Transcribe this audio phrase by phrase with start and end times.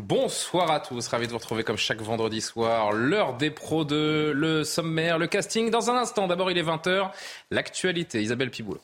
[0.00, 2.92] Bonsoir à tous, ravi de vous retrouver comme chaque vendredi soir.
[2.92, 5.68] L'heure des pros de le sommaire, le casting.
[5.68, 7.10] Dans un instant, d'abord il est 20h,
[7.50, 8.22] l'actualité.
[8.22, 8.80] Isabelle Piboulot.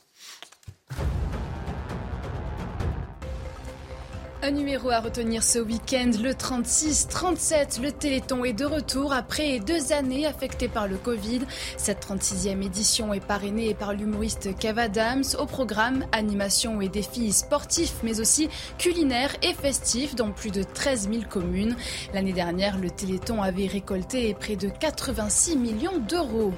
[4.47, 7.83] Un numéro à retenir ce week-end, le 36-37.
[7.83, 11.41] Le Téléthon est de retour après deux années affectées par le Covid.
[11.77, 15.25] Cette 36e édition est parrainée par l'humoriste Kev Adams.
[15.41, 21.09] Au programme, animation et défis sportifs, mais aussi culinaires et festifs dans plus de 13
[21.11, 21.75] 000 communes.
[22.15, 26.53] L'année dernière, le Téléthon avait récolté près de 86 millions d'euros.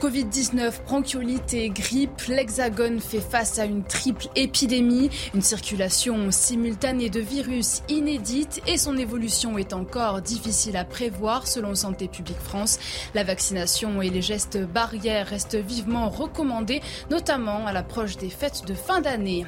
[0.00, 7.20] Covid-19, bronchiolite et grippe, l'Hexagone fait face à une triple épidémie, une circulation simultanée de
[7.20, 12.78] virus inédite et son évolution est encore difficile à prévoir selon Santé publique France.
[13.14, 16.80] La vaccination et les gestes barrières restent vivement recommandés,
[17.10, 19.46] notamment à l'approche des fêtes de fin d'année.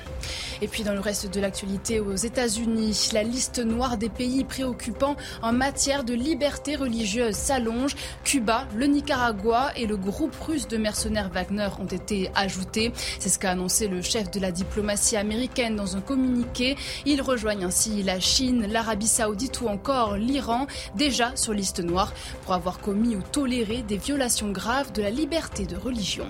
[0.63, 5.17] Et puis dans le reste de l'actualité aux États-Unis, la liste noire des pays préoccupants
[5.43, 7.95] en matière de liberté religieuse s'allonge.
[8.25, 12.93] Cuba, le Nicaragua et le groupe russe de mercenaires Wagner ont été ajoutés.
[13.19, 16.77] C'est ce qu'a annoncé le chef de la diplomatie américaine dans un communiqué.
[17.05, 17.23] Ils
[17.55, 22.13] ainsi la Chine, l'Arabie saoudite ou encore l'Iran, déjà sur liste noire,
[22.45, 26.27] pour avoir commis ou toléré des violations graves de la liberté de religion.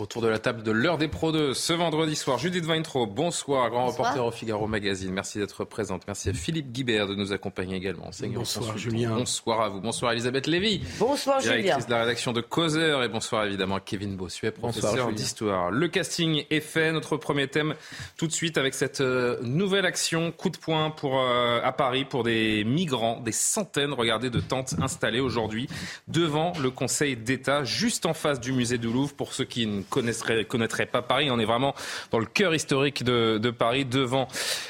[0.00, 2.38] Autour de la table de l'heure des pros 2 ce vendredi soir.
[2.38, 5.12] Judith Weintraub, bonsoir, grand reporter au Figaro Magazine.
[5.12, 6.04] Merci d'être présente.
[6.06, 8.08] Merci à Philippe Guibert de nous accompagner également.
[8.32, 9.10] Bonsoir Julien.
[9.10, 9.82] Bonsoir à vous.
[9.82, 10.80] Bonsoir Elisabeth Lévy.
[10.98, 11.56] Bonsoir Julien.
[11.56, 13.02] Directrice de la rédaction de Causeur.
[13.02, 15.70] Et bonsoir évidemment à Kevin Bossuet, professeur d'histoire.
[15.70, 16.92] Le casting est fait.
[16.92, 17.74] Notre premier thème
[18.16, 22.06] tout de suite avec cette euh, nouvelle action coup de poing pour, euh, à Paris
[22.06, 25.68] pour des migrants, des centaines, regardez, de tentes installées aujourd'hui
[26.08, 29.82] devant le Conseil d'État, juste en face du musée du Louvre pour ceux qui ne
[29.90, 31.30] connaîtrait, connaîtrait pas Paris.
[31.30, 31.74] On est vraiment
[32.10, 34.28] dans le cœur historique de, de Paris, devant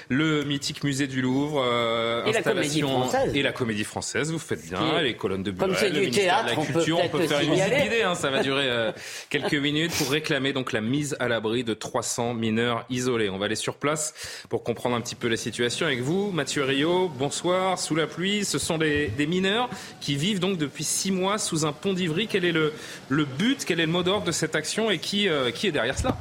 [0.09, 1.63] le mythique musée du Louvre.
[1.65, 3.37] Euh, et, la comédie française.
[3.37, 4.33] et la comédie française.
[4.33, 5.01] Vous faites bien.
[5.03, 6.99] les colonnes de Comme c'est du théâtre, de la culture.
[7.03, 8.03] On peut, faire une visite guidée.
[8.03, 8.93] Hein, ça va durer euh,
[9.31, 13.31] quelques minutes pour réclamer donc la mise à l'abri de 300 mineurs isolés.
[13.31, 14.15] On va aller sur place
[14.49, 16.31] pour comprendre un petit peu la situation avec vous.
[16.33, 17.79] Mathieu Rio, bonsoir.
[17.79, 19.69] Sous la pluie, ce sont des, des mineurs
[20.01, 22.27] qui vivent donc depuis six mois sous un pont d'Ivry.
[22.27, 22.73] Quel est le,
[23.09, 24.91] le but, quel est le mot d'ordre de cette action?
[24.91, 26.17] Et qui euh, qui, est derrière cela?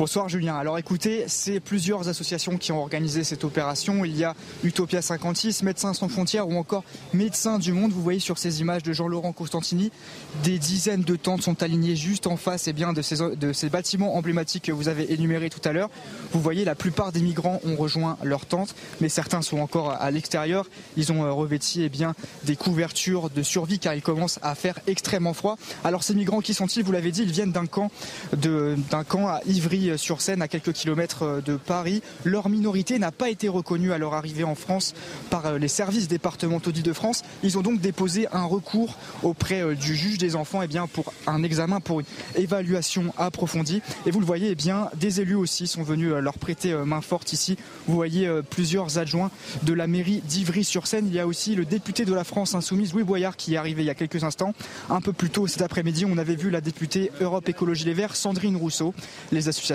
[0.00, 0.56] Bonsoir Julien.
[0.56, 4.02] Alors écoutez, c'est plusieurs associations qui ont organisé cette opération.
[4.06, 4.34] Il y a
[4.64, 7.92] Utopia 56, Médecins sans frontières ou encore Médecins du monde.
[7.92, 9.92] Vous voyez sur ces images de Jean-Laurent Costantini,
[10.42, 14.64] des dizaines de tentes sont alignées juste en face eh bien, de, ces, bâtiments emblématiques
[14.64, 15.90] que vous avez énumérés tout à l'heure.
[16.32, 20.10] Vous voyez, la plupart des migrants ont rejoint leurs tentes, mais certains sont encore à
[20.10, 20.64] l'extérieur.
[20.96, 24.78] Ils ont euh, revêti eh bien, des couvertures de survie car il commence à faire
[24.86, 25.58] extrêmement froid.
[25.84, 26.82] Alors ces migrants, qui sont-ils?
[26.84, 27.90] Vous l'avez dit, ils viennent d'un camp,
[28.32, 32.02] d'un camp à Ivry sur Seine, à quelques kilomètres euh, de Paris.
[32.24, 34.94] Leur minorité n'a pas été reconnue à leur arrivée en France
[35.30, 37.22] par euh, les services départementaux d'Île-de-France.
[37.42, 41.12] Ils ont donc déposé un recours auprès euh, du juge des enfants eh bien, pour
[41.26, 42.06] un examen, pour une
[42.36, 43.82] évaluation approfondie.
[44.06, 47.32] Et vous le voyez, eh bien, des élus aussi sont venus leur prêter main forte
[47.32, 47.56] ici.
[47.86, 49.30] Vous voyez plusieurs adjoints
[49.62, 51.06] de la mairie d'Ivry-sur-Seine.
[51.06, 53.82] Il y a aussi le député de la France insoumise, Louis Boyard, qui est arrivé
[53.82, 54.54] il y a quelques instants.
[54.88, 58.16] Un peu plus tôt cet après-midi, on avait vu la députée Europe Écologie Les Verts,
[58.16, 58.94] Sandrine Rousseau.
[59.32, 59.69] Les associations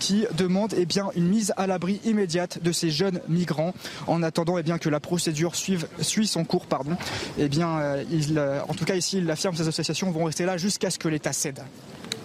[0.00, 3.74] qui demande eh bien, une mise à l'abri immédiate de ces jeunes migrants
[4.06, 6.66] en attendant eh que la procédure suive, suit son cours.
[6.66, 6.96] Pardon.
[7.38, 7.48] Eh
[7.80, 8.04] euh,
[8.36, 10.98] euh, en tout cas, ici, il affirme que ces associations vont rester là jusqu'à ce
[10.98, 11.62] que l'État cède.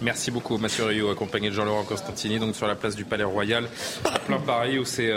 [0.00, 3.68] Merci beaucoup, Mathieu Rio, accompagné de Jean-Laurent Constantini, donc sur la place du Palais Royal,
[4.04, 5.12] à plein Paris, où c'est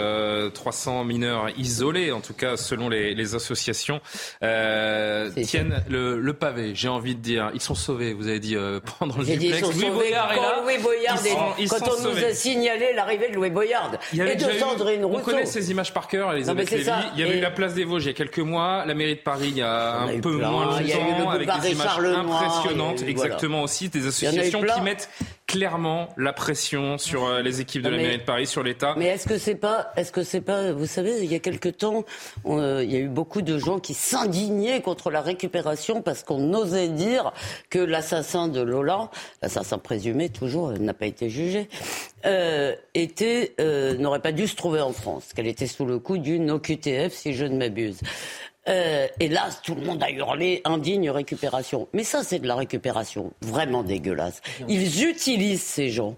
[0.54, 4.00] 300 euh, mineurs isolés, en tout cas selon les, associations,
[4.42, 6.72] euh, tiennent le, pavé.
[6.74, 8.14] J'ai envie de dire, ils sont sauvés.
[8.14, 9.60] Vous avez dit euh, pendant le duplex.
[9.60, 10.60] Louis Boyard est là.
[10.62, 11.18] Louis Boyard
[11.68, 15.20] quand on nous a signalé l'arrivée de Louis Boyard et de Sandrine Rousseau.
[15.20, 16.90] On connaît ces images par cœur, Elisabeth Lévy.
[17.14, 19.16] Il y avait eu la place des Vosges il y a quelques mois, la mairie
[19.16, 23.88] de Paris il y a un peu moins longtemps, avec des images impressionnantes, exactement aussi,
[23.88, 25.08] des associations qui mettent
[25.46, 28.94] clairement la pression sur euh, les équipes de la mairie de Paris, sur l'État.
[28.96, 31.68] Mais est-ce que c'est pas, est-ce que c'est pas, vous savez, il y a quelque
[31.68, 32.04] temps,
[32.46, 36.88] il y a eu beaucoup de gens qui s'indignaient contre la récupération parce qu'on osait
[36.88, 37.32] dire
[37.68, 39.10] que l'assassin de Lola,
[39.42, 41.68] l'assassin présumé toujours, n'a pas été jugé,
[42.24, 46.18] euh, était euh, n'aurait pas dû se trouver en France, qu'elle était sous le coup
[46.18, 48.00] d'une OQTF si je ne m'abuse.
[48.68, 51.88] Euh, hélas, tout le monde a hurlé indigne récupération.
[51.92, 54.40] Mais ça, c'est de la récupération vraiment dégueulasse.
[54.68, 56.14] Ils utilisent ces gens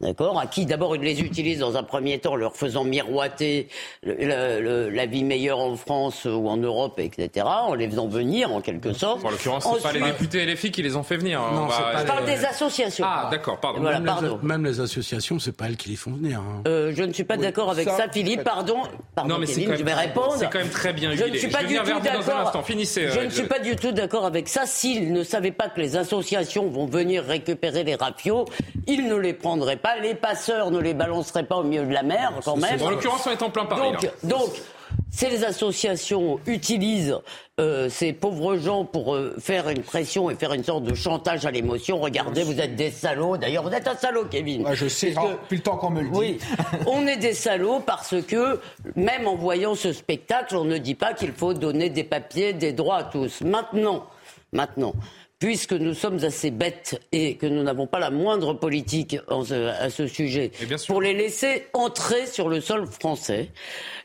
[0.00, 3.68] D'accord À qui d'abord ils les utilisent dans un premier temps, leur faisant miroiter
[4.02, 8.94] la vie meilleure en France ou en Europe, etc., en les faisant venir en quelque
[8.94, 9.24] sorte.
[9.24, 11.40] En l'occurrence, ce pas les députés et les filles qui les ont fait venir.
[11.52, 13.04] Non, Je parle des associations.
[13.06, 13.82] Ah, d'accord, pardon.
[13.82, 16.40] même, Les, même, Les, associations, c'est pas elles qui les font venir.
[16.40, 16.62] Hein.
[16.66, 18.42] Euh, je ne suis pas d'accord avec ça, Philippe.
[18.42, 18.78] Pardon,
[19.14, 20.36] pardon, non, mais Kevin, je vais répondre.
[20.38, 22.64] C'est quand même très bien Je ne suis pas du tout d'accord.
[22.64, 23.08] Finissez.
[23.08, 24.64] Je ne suis pas du tout d'accord avec ça.
[24.64, 28.46] S'ils ne savaient pas que les associations vont venir récupérer les rapios,
[28.86, 29.89] ils ne les prendraient pas.
[30.00, 32.80] Les passeurs ne les balancerait pas au milieu de la mer, quand même.
[32.82, 33.92] En l'occurrence, on est en plein Paris.
[33.92, 34.50] Donc, donc
[35.10, 37.18] ces associations utilisent
[37.58, 41.44] euh, ces pauvres gens pour euh, faire une pression et faire une sorte de chantage
[41.44, 41.98] à l'émotion.
[41.98, 43.36] Regardez, vous êtes des salauds.
[43.36, 44.66] D'ailleurs, vous êtes un salaud, Kevin.
[44.72, 46.18] je sais, depuis le temps qu'on me le dit.
[46.18, 46.38] Oui,
[46.86, 48.60] on est des salauds parce que,
[48.94, 52.72] même en voyant ce spectacle, on ne dit pas qu'il faut donner des papiers, des
[52.72, 53.40] droits à tous.
[53.42, 54.06] Maintenant,
[54.52, 54.94] maintenant,
[55.40, 60.06] puisque nous sommes assez bêtes et que nous n'avons pas la moindre politique à ce
[60.06, 60.52] sujet,
[60.86, 63.50] pour les laisser entrer sur le sol français.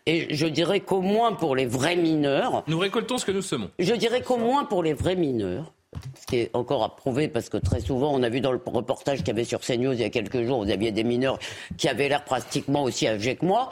[0.06, 2.64] Et je dirais qu'au moins pour les vrais mineurs.
[2.68, 3.70] Nous récoltons ce que nous semons.
[3.80, 5.74] Je dirais qu'au moins pour les vrais mineurs,
[6.20, 8.60] ce qui est encore à prouver parce que très souvent, on a vu dans le
[8.66, 11.40] reportage qu'il y avait sur CNews il y a quelques jours, vous aviez des mineurs
[11.78, 13.70] qui avaient l'air pratiquement aussi âgés que moi.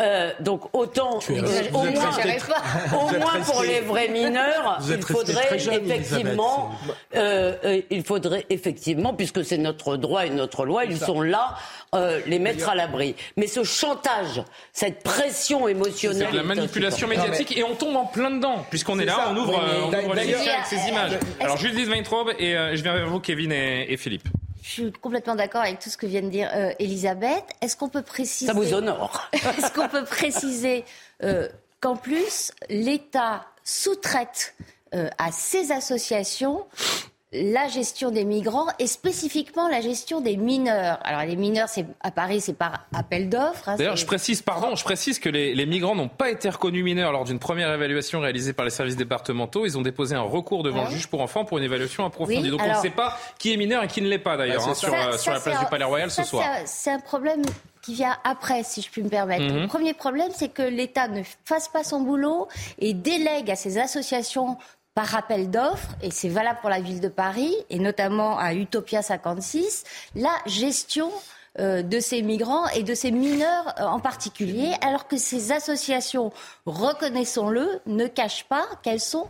[0.00, 6.72] Euh, donc autant, au, moins, pour les vrais mineurs, il faudrait effectivement,
[7.14, 11.56] euh, euh, il faudrait effectivement, puisque c'est notre droit et notre loi, ils sont là,
[11.94, 13.14] euh, les mettre à l'abri.
[13.36, 18.06] Mais ce chantage, cette pression émotionnelle, c'est de la manipulation médiatique et on tombe en
[18.06, 21.12] plein dedans puisqu'on est là, on ouvre, oui, on ouvre avec ces images.
[21.38, 24.28] Alors Judith Weintraub et euh, je viens vers vous, Kevin et, Philippe.
[24.62, 27.44] Je suis complètement d'accord avec tout ce que vient de dire euh, Elisabeth.
[27.60, 29.28] Est-ce qu'on peut préciser Ça vous honore.
[29.32, 30.84] Est-ce qu'on peut préciser
[31.22, 31.48] euh,
[31.80, 34.54] qu'en plus l'État sous-traite
[35.18, 36.66] à ces associations
[37.34, 40.98] la gestion des migrants et spécifiquement la gestion des mineurs.
[41.02, 43.68] Alors les mineurs, c'est à Paris, c'est par appel d'offres.
[43.68, 47.10] Hein, D'ailleurs, je précise, pardon, je précise que les, migrants n'ont pas été reconnus mineurs
[47.10, 49.66] lors d'une première évaluation réalisée par les services départementaux.
[49.66, 52.50] Ils ont déposé un recours devant le juge pour enfants pour une évaluation approfondie.
[52.50, 54.70] Donc on ne sait pas qui est mineur et qui ne l'est pas d'ailleurs bah,
[54.70, 56.44] hein, sur, euh, sur, la place du Palais Royal ce soir.
[56.66, 57.42] C'est un problème
[57.82, 59.44] qui vient après, si je puis me permettre.
[59.44, 59.62] Mhm.
[59.62, 62.48] Le premier problème, c'est que l'État ne fasse pas son boulot
[62.78, 64.56] et délègue à ces associations
[64.94, 69.02] par appel d'offres, et c'est valable pour la ville de Paris, et notamment à Utopia
[69.02, 71.10] 56, la gestion
[71.58, 76.32] euh, de ces migrants et de ces mineurs euh, en particulier, alors que ces associations,
[76.66, 79.28] reconnaissons-le, ne cachent pas qu'elles sont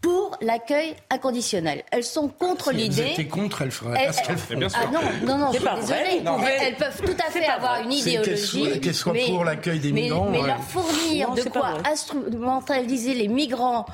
[0.00, 1.82] pour l'accueil inconditionnel.
[1.90, 3.14] Elles sont contre l'idée.
[3.18, 4.54] Elles contre, elles feraient pas ce qu'elles font.
[4.74, 6.22] Ah non, non, non, je suis désolée.
[6.60, 8.80] elles peuvent tout à fait avoir une idéologie.
[8.80, 10.30] Qu'elles soient, pour l'accueil des migrants.
[10.30, 13.86] Mais, leur fournir de quoi instrumentaliser les migrants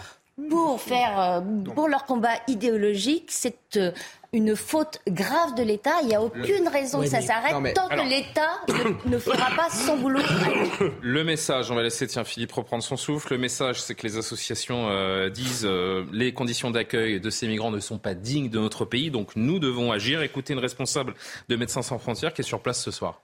[0.51, 1.41] pour faire euh,
[1.75, 3.93] pour leur combat idéologique, c'est euh,
[4.33, 6.01] une faute grave de l'État.
[6.03, 8.61] Il n'y a aucune raison que ça s'arrête tant que l'État
[9.07, 10.21] ne, fera pas son boulot.
[11.03, 13.35] Le message, on va laisser tiens Philippe reprendre son souffle.
[13.35, 15.69] Le message, c'est que les associations euh, disent
[16.13, 19.61] les conditions d'accueil de ces migrants ne sont pas dignes de notre pays, donc nous
[19.61, 20.23] devons agir.
[20.23, 21.15] Écoutez une responsable
[21.49, 23.23] de Médecins sans frontières qui est sur place ce soir.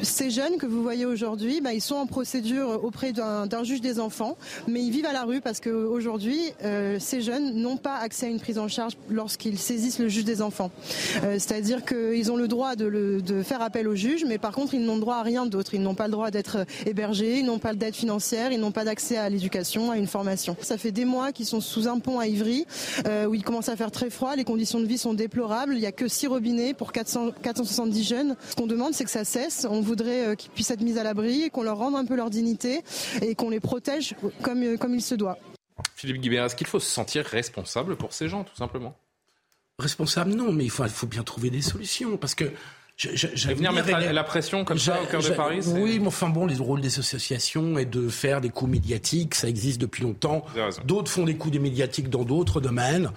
[0.00, 4.00] Ces jeunes que vous voyez aujourd'hui, bah, ils sont en procédure auprès d'un juge des
[4.00, 8.26] enfants, mais ils vivent à la rue parce qu'aujourd'hui, euh, ces jeunes n'ont pas accès
[8.26, 10.70] à une prise en charge lorsqu'ils saisissent le juge des enfants.
[11.22, 14.72] Euh, c'est-à-dire qu'ils ont le droit de, de, faire appel au juge, mais par contre,
[14.72, 15.74] ils n'ont droit à rien d'autre.
[15.74, 18.84] Ils n'ont pas le droit d'être hébergés, ils n'ont pas d'aide financière, ils n'ont pas
[18.84, 20.56] d'accès à l'éducation, à une formation.
[20.62, 22.66] Ça fait des mois qu'ils sont sous un pont à Ivry,
[23.06, 25.80] euh, où il commence à faire très froid, les conditions de vie sont déplorables, il
[25.80, 28.36] n'y a que six robinets pour 400, 470 jeunes.
[28.48, 29.66] Ce qu'on demande, c'est que ça cesse.
[29.92, 32.82] Voudrait euh, qu'ils puissent être mis à l'abri, qu'on leur rende un peu leur dignité
[33.20, 35.38] et qu'on les protège comme, euh, comme il se doit.
[35.94, 38.96] Philippe Guibert, est-ce qu'il faut se sentir responsable pour ces gens, tout simplement?
[39.78, 42.16] Responsable, non, mais il faut, il faut bien trouver des solutions.
[42.16, 42.50] Parce que
[43.04, 46.46] et venir mettre la pression comme ça au cœur de Paris Oui, mais enfin bon,
[46.46, 50.44] les rôles des associations est de faire des coups médiatiques, ça existe depuis longtemps.
[50.84, 53.10] D'autres font des coups médiatiques dans d'autres domaines.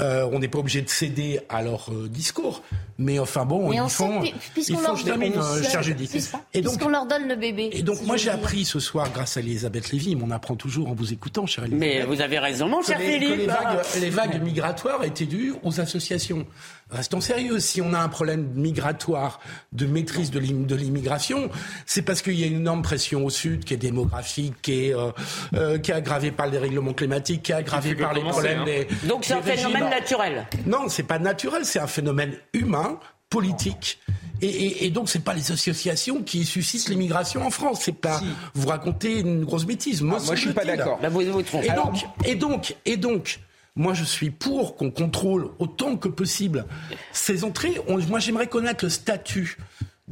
[0.00, 2.62] Euh, on n'est pas obligé de céder à leur euh, discours.
[2.98, 4.22] Mais enfin bon, mais ils font...
[4.52, 7.70] Puisqu'on leur, euh, leur donne le bébé.
[7.72, 10.94] Et donc moi j'ai appris ce soir, grâce à Elisabeth Lévy, on apprend toujours en
[10.94, 11.80] vous écoutant, cher Elisabeth.
[11.80, 13.36] Mais vous avez raison, mon cher Philippe.
[13.36, 16.46] les vagues, les vagues migratoires étaient dues aux associations.
[16.90, 17.58] Restons sérieux.
[17.58, 19.31] Si on a un problème migratoire,
[19.72, 21.50] de maîtrise de l'immigration,
[21.86, 24.94] c'est parce qu'il y a une énorme pression au sud qui est démographique, qui est,
[24.94, 25.10] euh,
[25.54, 28.64] euh, qui est aggravée par les règlements climatiques, qui est aggravée par les problèmes hein.
[28.64, 28.88] des.
[29.06, 30.46] Donc c'est un phénomène naturel.
[30.66, 32.98] Non, c'est pas naturel, c'est un phénomène humain,
[33.32, 33.98] politique.
[34.42, 37.82] Et, et, donc, c'est pas les associations qui suscitent l'immigration en France.
[37.84, 38.20] C'est pas
[38.54, 40.02] vous racontez une grosse bêtise.
[40.02, 40.98] Moi, ah, moi je suis pas d'accord.
[41.00, 43.38] Bah, vous, vous et, donc, et donc, et donc,
[43.74, 46.66] moi, je suis pour qu'on contrôle autant que possible
[47.12, 47.80] ces entrées.
[48.08, 49.56] moi, j'aimerais connaître le statut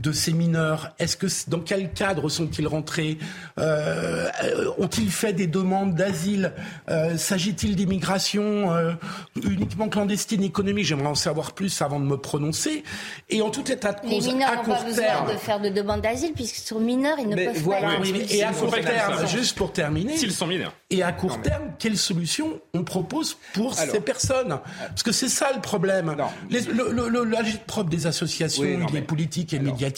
[0.00, 3.19] de ces mineurs Est-ce que dans quel cadre sont-ils rentrés
[3.59, 4.28] euh,
[4.78, 6.52] Ont-ils fait des demandes d'asile
[6.88, 8.92] euh, S'agit-il d'immigration euh,
[9.42, 10.87] uniquement clandestine économique?
[10.87, 12.83] J'aimerais en savoir plus avant de me prononcer.
[13.28, 16.00] Et en tout état de cause, les mineurs n'ont pas besoin de faire de demande
[16.00, 17.80] d'asile puisqu'ils sont mineurs, ils ne peuvent pas.
[18.30, 20.75] et à court terme, juste pour terminer, s'ils sont mineurs.
[20.88, 24.59] Et à court terme, quelle solution on propose pour ces personnes?
[24.88, 26.16] Parce que c'est ça le problème.
[26.50, 29.89] Les, le, le, propre des associations, des politiques et médiatiques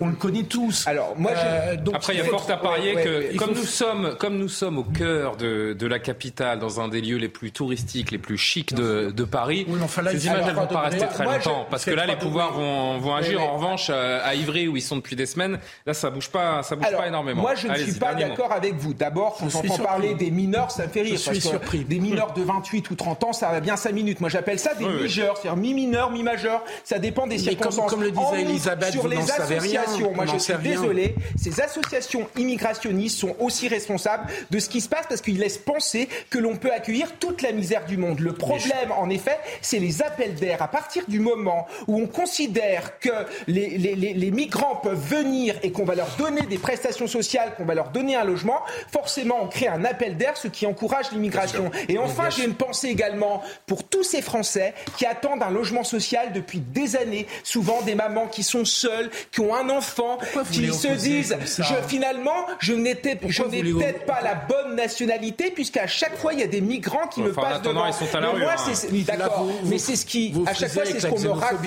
[0.00, 0.86] on le connaît tous.
[0.86, 4.38] Alors, moi, euh, Après, il y a fort à parier que, comme, nous sommes, comme
[4.38, 8.10] nous sommes au cœur de, de, la capitale, dans un des lieux les plus touristiques,
[8.10, 9.66] les plus chics de, de Paris,
[10.10, 11.66] ces images, elles ne vont pas rester très longtemps.
[11.70, 13.40] Parce que là, les pouvoirs vont, vont agir.
[13.42, 16.62] En revanche, euh, à Ivry, où ils sont depuis des semaines, là, ça bouge pas,
[16.62, 17.42] ça bouge pas énormément.
[17.42, 18.94] Moi, je ne suis pas d'accord avec vous.
[18.94, 21.12] D'abord, quand on entend parler des mineurs, ça me fait rire.
[21.12, 21.84] Je suis surpris.
[21.84, 24.20] Des mineurs de 28 ou 30 ans, ça va bien 5 minutes.
[24.20, 26.62] Moi, j'appelle ça des majeurs, c'est-à-dire mi-mineur, mi-majeur.
[26.84, 27.90] Ça dépend des circonstances.
[27.90, 33.68] Comme, le disait Elisabeth, les associations, moi je suis désolé, ces associations immigrationnistes sont aussi
[33.68, 37.42] responsables de ce qui se passe parce qu'ils laissent penser que l'on peut accueillir toute
[37.42, 38.20] la misère du monde.
[38.20, 40.62] Le problème, en effet, c'est les appels d'air.
[40.62, 43.10] À partir du moment où on considère que
[43.46, 47.64] les, les, les, migrants peuvent venir et qu'on va leur donner des prestations sociales, qu'on
[47.64, 48.60] va leur donner un logement,
[48.92, 51.70] forcément on crée un appel d'air, ce qui encourage l'immigration.
[51.88, 56.32] Et enfin, j'ai une pensée également pour tous ces Français qui attendent un logement social
[56.32, 58.99] depuis des années, souvent des mamans qui sont seules,
[59.30, 60.18] qui ont un enfant,
[60.50, 66.32] qui se disent je, finalement, je n'étais peut-être pas la bonne nationalité, puisqu'à chaque fois,
[66.32, 67.86] il y a des migrants qui me passent devant.
[67.86, 68.72] Ils sont à la mais moi, hein.
[68.74, 69.46] c'est d'accord.
[69.64, 71.60] Mais c'est ce qui, à chaque fois, c'est ce qu'on me raconte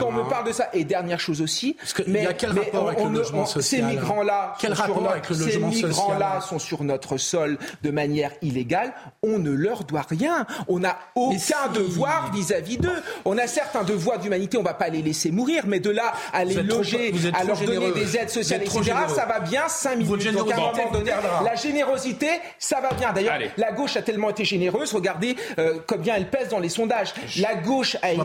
[0.00, 0.26] quand on me hein.
[0.28, 0.68] parle de ça.
[0.72, 1.76] Et dernière chose aussi,
[2.06, 5.92] mais, quel rapport avec le logement social Ces migrants-là, quel rapport avec le logement social
[5.92, 8.92] Ces migrants-là sont sur notre sol de manière illégale.
[9.22, 10.46] On ne leur doit rien.
[10.68, 13.02] On n'a aucun devoir vis-à-vis d'eux.
[13.24, 14.56] On a certes un devoir d'humanité.
[14.56, 17.60] On ne va pas les laisser mourir, mais de là à les loger à leur
[17.60, 18.92] donner des aides sociales, etc.
[19.14, 20.32] Ça va bien 5 minutes.
[20.32, 21.12] Donc à un moment donné,
[21.44, 22.28] la générosité,
[22.58, 23.12] ça va bien.
[23.12, 24.92] D'ailleurs, la gauche a tellement été généreuse.
[24.92, 27.14] Regardez euh, combien elle pèse dans les sondages.
[27.38, 28.22] La gauche a été.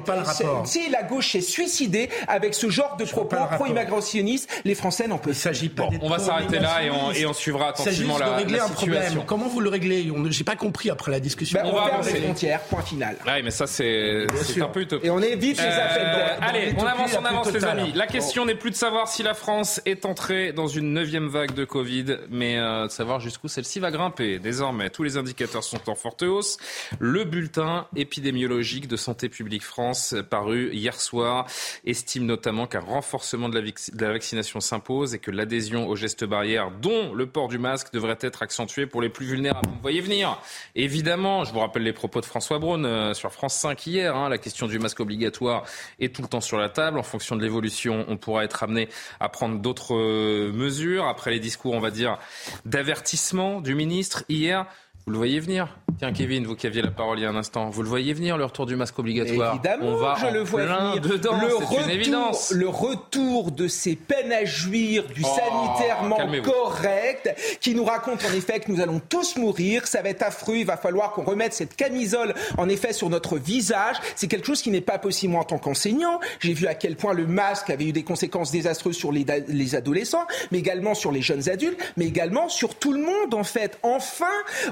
[0.66, 5.34] Si la gauche s'est suicidée avec ce genre de propos pro-immigrationnistes, les Français n'en peuvent.
[5.34, 5.90] Il s'agit pas.
[6.02, 9.24] on va s'arrêter là et on, et on suivra attentivement la, régler un problème.
[9.26, 10.12] Comment vous le réglez?
[10.30, 11.60] J'ai pas compris après la discussion.
[11.62, 12.62] Ben, on, va ferme les frontières.
[12.62, 13.16] Point final.
[13.26, 14.28] Oui, mais ça c'est
[14.62, 15.06] un peu utopique.
[15.06, 16.38] Et on évite les euh, appels.
[16.42, 17.92] Allez, on avance, on avance, les amis.
[17.96, 21.54] La question n'est plus de savoir si la France est entrée dans une neuvième vague
[21.54, 24.40] de Covid, mais euh, de savoir jusqu'où celle-ci va grimper.
[24.40, 26.58] Désormais, tous les indicateurs sont en forte hausse.
[27.00, 31.48] Le bulletin épidémiologique de Santé publique France, paru hier soir,
[31.86, 37.14] estime notamment qu'un renforcement de la, vaccination s'impose et que l'adhésion aux gestes barrières, dont
[37.14, 39.68] le port du masque, devrait être accentué pour les plus vulnérables.
[39.68, 40.42] Vous voyez venir
[40.76, 44.16] Évidemment, je vous rappelle les propos de François Braun euh, sur France 5 hier.
[44.16, 45.64] Hein, la question du masque obligatoire
[46.00, 47.00] est tout le temps sur la table.
[47.00, 51.06] En fonction de l'évolution, on pourra être amené à prendre d'autres euh, mesures.
[51.06, 52.18] Après les discours, on va dire,
[52.66, 54.66] d'avertissement du ministre hier,
[55.08, 57.36] vous le voyez venir Tiens, Kevin, vous qui aviez la parole il y a un
[57.36, 59.56] instant, vous le voyez venir, le retour du masque obligatoire?
[59.56, 62.52] Évidemment, On va je le vois plein dedans, le retour, une évidence.
[62.52, 68.34] Le retour de ces peines à jouir du oh, sanitairement correct, qui nous raconte en
[68.38, 71.54] effet que nous allons tous mourir, ça va être affreux, il va falloir qu'on remette
[71.54, 73.96] cette camisole en effet sur notre visage.
[74.16, 76.20] C'est quelque chose qui n'est pas possible moi en tant qu'enseignant.
[76.42, 79.74] J'ai vu à quel point le masque avait eu des conséquences désastreuses sur les, les
[79.74, 83.80] adolescents, mais également sur les jeunes adultes, mais également sur tout le monde en fait.
[83.82, 84.26] Enfin,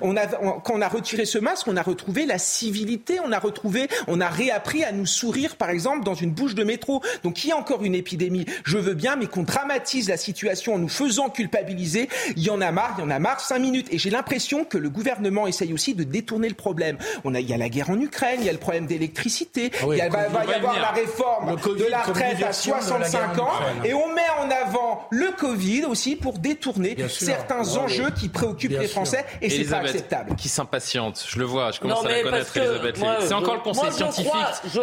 [0.03, 3.39] on a, quand on a retiré ce masque, on a retrouvé la civilité, on a
[3.39, 7.01] retrouvé, on a réappris à nous sourire, par exemple, dans une bouche de métro.
[7.23, 8.45] Donc il y a encore une épidémie.
[8.63, 12.09] Je veux bien, mais qu'on dramatise la situation en nous faisant culpabiliser.
[12.35, 13.39] Il y en a marre, il y en a marre.
[13.39, 13.87] Cinq minutes.
[13.91, 16.97] Et j'ai l'impression que le gouvernement essaye aussi de détourner le problème.
[17.23, 19.71] On a, il y a la guerre en Ukraine, il y a le problème d'électricité,
[19.73, 23.49] ah il va, y avoir la réforme de la retraite à 65 ans,
[23.83, 28.87] et on met en avant le Covid aussi pour détourner certains enjeux qui préoccupent les
[28.87, 30.14] Français, et c'est pas acceptable.
[30.37, 33.91] Qui s'impatiente, je le vois, je commence à la connaître, Elisabeth C'est encore le Conseil
[33.91, 34.31] scientifique.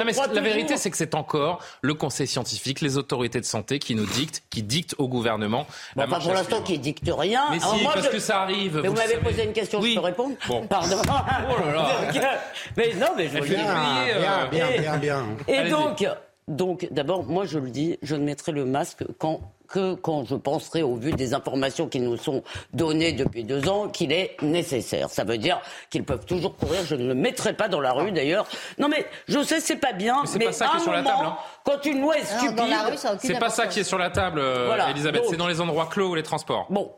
[0.04, 3.94] mais la vérité, c'est que c'est encore le Conseil scientifique, les autorités de santé qui
[3.94, 5.66] nous dictent, qui dictent au gouvernement.
[5.96, 7.46] Bon, pas pour l'instant, qui dictent rien.
[7.50, 8.80] Mais si, parce que ça arrive.
[8.82, 10.66] Mais vous, m'avez posé une question, je peux répondre bon.
[10.68, 10.96] Pardon.
[11.02, 12.40] Oh là là.
[12.76, 13.58] mais non, mais je dire.
[13.58, 16.06] Bien, bien, bien, bien, Et donc,
[16.48, 19.40] donc, d'abord, moi, je le dis, je ne mettrai le masque quand
[19.72, 23.88] que quand je penserai, au vu des informations qui nous sont données depuis deux ans,
[23.88, 25.10] qu'il est nécessaire.
[25.10, 25.60] Ça veut dire
[25.90, 26.82] qu'ils peuvent toujours courir.
[26.84, 28.46] Je ne le mettrai pas dans la rue, d'ailleurs.
[28.78, 30.22] Non, mais je sais, c'est pas bien.
[30.38, 31.24] Mais, pas ça qui est sur la table.
[31.24, 31.36] Hein.
[31.64, 32.76] Quand une loi est stupide,
[33.18, 35.24] c'est pas ça qui est sur la table, euh, Elisabeth.
[35.28, 36.66] C'est dans les endroits clos ou les transports.
[36.70, 36.92] Bon,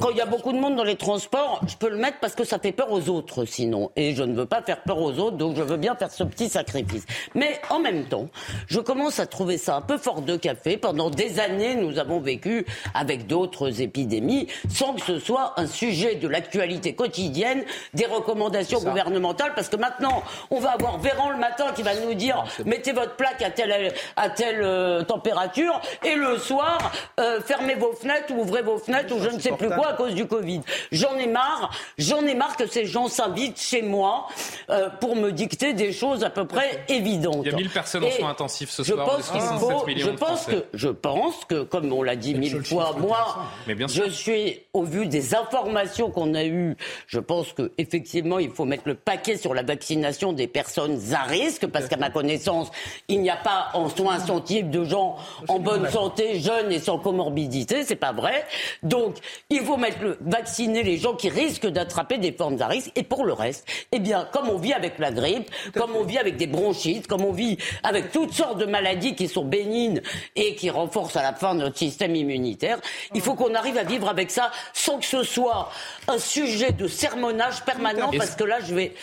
[0.00, 2.34] quand il y a beaucoup de monde dans les transports, je peux le mettre parce
[2.34, 3.90] que ça fait peur aux autres sinon.
[3.96, 6.24] Et je ne veux pas faire peur aux autres, donc je veux bien faire ce
[6.24, 7.04] petit sacrifice.
[7.34, 8.28] Mais en même temps,
[8.66, 10.76] je commence à trouver ça un peu fort de café.
[10.76, 16.14] Pendant des années, nous avons vécu avec d'autres épidémies sans que ce soit un sujet
[16.16, 19.52] de l'actualité quotidienne, des recommandations gouvernementales.
[19.54, 23.16] Parce que maintenant, on va avoir Véran le matin qui va nous dire mettez votre
[23.16, 25.80] plaque à telle, à telle euh, température.
[26.04, 29.47] Et le soir, euh, fermez vos fenêtres ou ouvrez vos fenêtres ou je ne sais
[29.52, 30.60] plus quoi à cause du Covid?
[30.92, 34.28] J'en ai marre, j'en ai marre que ces gens s'invitent chez moi
[34.70, 37.42] euh, pour me dicter des choses à peu près évidentes.
[37.44, 39.06] Il y a 1000 personnes en soins intensifs ce je soir.
[39.06, 39.28] Pense
[39.58, 44.08] faut, je pense que, je pense que, comme on l'a dit mille fois, moi, je
[44.10, 46.76] suis au vu des informations qu'on a eues,
[47.06, 51.22] je pense que effectivement, il faut mettre le paquet sur la vaccination des personnes à
[51.22, 52.70] risque, parce qu'à ma connaissance,
[53.08, 55.16] il n'y a pas en soins scientifiques de gens
[55.48, 58.46] en bonne santé, jeunes et sans comorbidité, c'est pas vrai.
[58.82, 59.16] Donc,
[59.50, 62.90] il faut mettre le, vacciner les gens qui risquent d'attraper des formes à risque.
[62.96, 66.18] Et pour le reste, eh bien, comme on vit avec la grippe, comme on vit
[66.18, 70.00] avec des bronchites, comme on vit avec toutes sortes de maladies qui sont bénignes
[70.36, 72.78] et qui renforcent à la fin notre système immunitaire,
[73.14, 75.70] il faut qu'on arrive à vivre avec ça sans que ce soit
[76.06, 78.94] un sujet de sermonnage permanent, parce que là, je vais,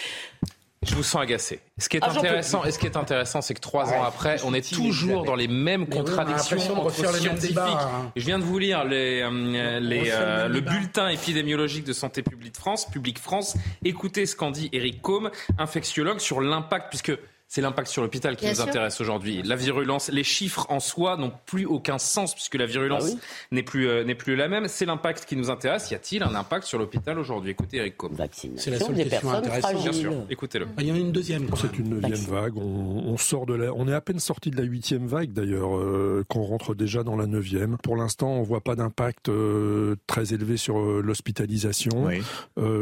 [0.86, 1.60] je vous sens agacé.
[1.77, 4.38] Ce qui est ah, intéressant, et ce qui est intéressant, c'est que trois ans après,
[4.44, 7.58] on est toujours dans les mêmes contradictions entre scientifiques.
[7.58, 8.12] Hein.
[8.15, 12.56] Je viens de vous lire les, euh, les, euh, le bulletin épidémiologique de Santé publique
[12.56, 13.58] France, Public France.
[13.84, 17.13] Écoutez ce qu'en dit Eric Combe, infectiologue, sur l'impact, puisque
[17.48, 19.44] c'est l'impact sur l'hôpital qui nous intéresse aujourd'hui.
[19.44, 23.64] La virulence, les chiffres en soi n'ont plus aucun sens puisque la virulence ah n'est
[23.64, 24.68] plus euh, n'est plus la même.
[24.68, 25.92] C'est l'impact qui nous intéresse.
[25.92, 27.52] Y a-t-il un impact sur l'hôpital aujourd'hui?
[27.52, 28.20] Écoutez Eric Combe.
[28.34, 29.82] C'est la seule question intéressante.
[29.84, 30.14] Bien sûr.
[30.30, 30.68] Écoutez-le.
[30.75, 31.48] Ah, il y en a une deuxième.
[31.56, 32.58] C'est une neuvième vague.
[32.58, 33.74] On, sort de la.
[33.74, 37.16] On est à peine sorti de la huitième vague d'ailleurs, euh, qu'on rentre déjà dans
[37.16, 37.77] la neuvième.
[37.77, 42.10] Pour l'instant, on voit pas d'impact euh, très élevé sur l'hospitalisation.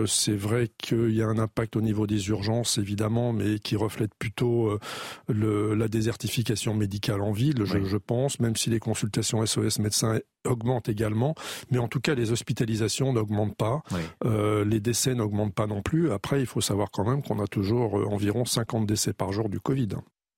[0.07, 4.11] c'est vrai qu'il y a un impact au niveau des urgences évidemment, mais qui reflète
[4.17, 4.79] plutôt euh,
[5.27, 10.89] le, la désertification médicale en ville, je, pense, même si les consultations SOS médecins augmentent
[10.89, 11.35] également,
[11.71, 13.81] mais en tout cas les hospitalisations n'augmentent pas,
[14.25, 16.11] euh, les décès n'augmentent pas non plus.
[16.11, 19.49] Après, il faut savoir quand même qu'on a toujours euh, environ 50 décès par jour
[19.49, 19.89] du Covid.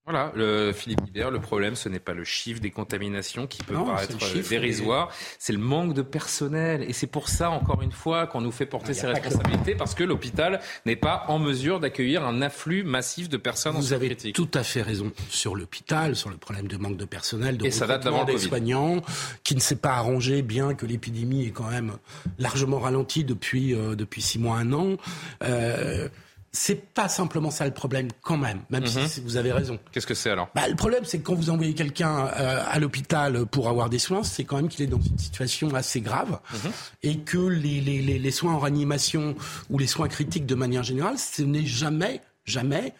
[0.08, 3.74] Voilà, le Philippe Guibert, le problème, ce n'est pas le chiffre des contaminations qui peut
[3.74, 4.16] paraître
[4.48, 6.84] dérisoire, c'est le manque de personnel.
[6.88, 10.04] Et c'est pour ça, encore une fois, qu'on nous fait porter ces responsabilités, parce que
[10.04, 14.50] l'hôpital n'est pas en mesure d'accueillir un afflux massif de personnes Vous en avez tout
[14.54, 17.88] à fait raison sur l'hôpital, sur le problème de manque de personnel, de Et ça
[17.88, 19.02] date des soignants,
[19.44, 21.94] qui ne s'est pas arrangé, bien que l'épidémie est quand même
[22.38, 24.98] largement ralentie depuis, euh, depuis six mois, un an.
[25.44, 26.10] Euh,
[26.56, 29.26] c'est pas simplement ça le problème quand même, même si mhm.
[29.26, 29.78] vous avez raison.
[29.92, 30.50] Qu'est-ce que c'est alors?
[30.56, 34.00] Bah, Le problème, c'est que quand vous envoyez quelqu'un euh, à l'hôpital pour avoir des
[34.00, 36.72] soins, c'est quand même qu'il est dans une situation assez grave mhm.
[37.04, 39.36] et que les, les, les, soins en réanimation
[39.70, 42.94] ou les soins critiques de manière générale, ce n'est jamais, jamais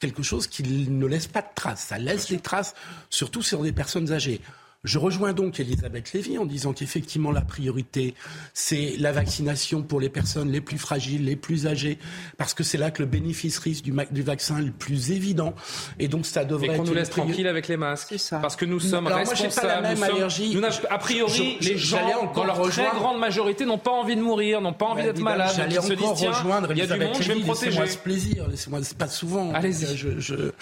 [0.00, 1.84] quelque chose qui ne laisse pas de traces.
[1.88, 2.74] Ça laisse des traces,
[3.10, 4.40] surtout sur des personnes âgées.
[4.84, 8.14] Je rejoins donc Elisabeth Lévy en disant qu'effectivement la priorité,
[8.54, 11.98] c'est la vaccination pour les personnes les plus fragiles, les plus âgées,
[12.36, 15.52] parce que c'est là que le bénéfice-risque du, du, vaccin est le plus évident.
[15.98, 16.68] Et donc ça devrait.
[16.68, 18.20] Et qu'on nous laisse tranquille avec les masques.
[18.20, 18.38] Ça.
[18.38, 19.52] Parce que nous sommes responsables.
[19.52, 20.54] Moi, pas la même allergie.
[20.54, 24.60] Nous a priori, les gens, dans leur très grande majorité, n'ont pas envie de mourir,
[24.60, 25.54] n'ont pas envie d'être malades.
[25.56, 27.84] J'allais encore disent, rejoindre il y a du monde, je vais me protéger.
[27.84, 29.52] Ce plaisir, laissez-moi pas souvent.
[29.54, 29.96] Allez-y.
[29.96, 30.52] Je, je...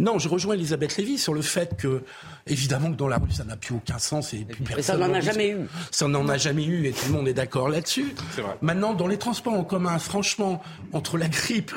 [0.00, 2.02] Non, je rejoins Elisabeth Lévy sur le fait que,
[2.48, 4.46] évidemment, que dans la rue, ça n'a plus aucun sens et,
[4.80, 5.68] ça n'en a jamais eu.
[5.90, 8.14] Ça n'en a jamais eu et tout le monde est d'accord là-dessus.
[8.62, 11.72] Maintenant, dans les transports en commun, franchement, entre la grippe,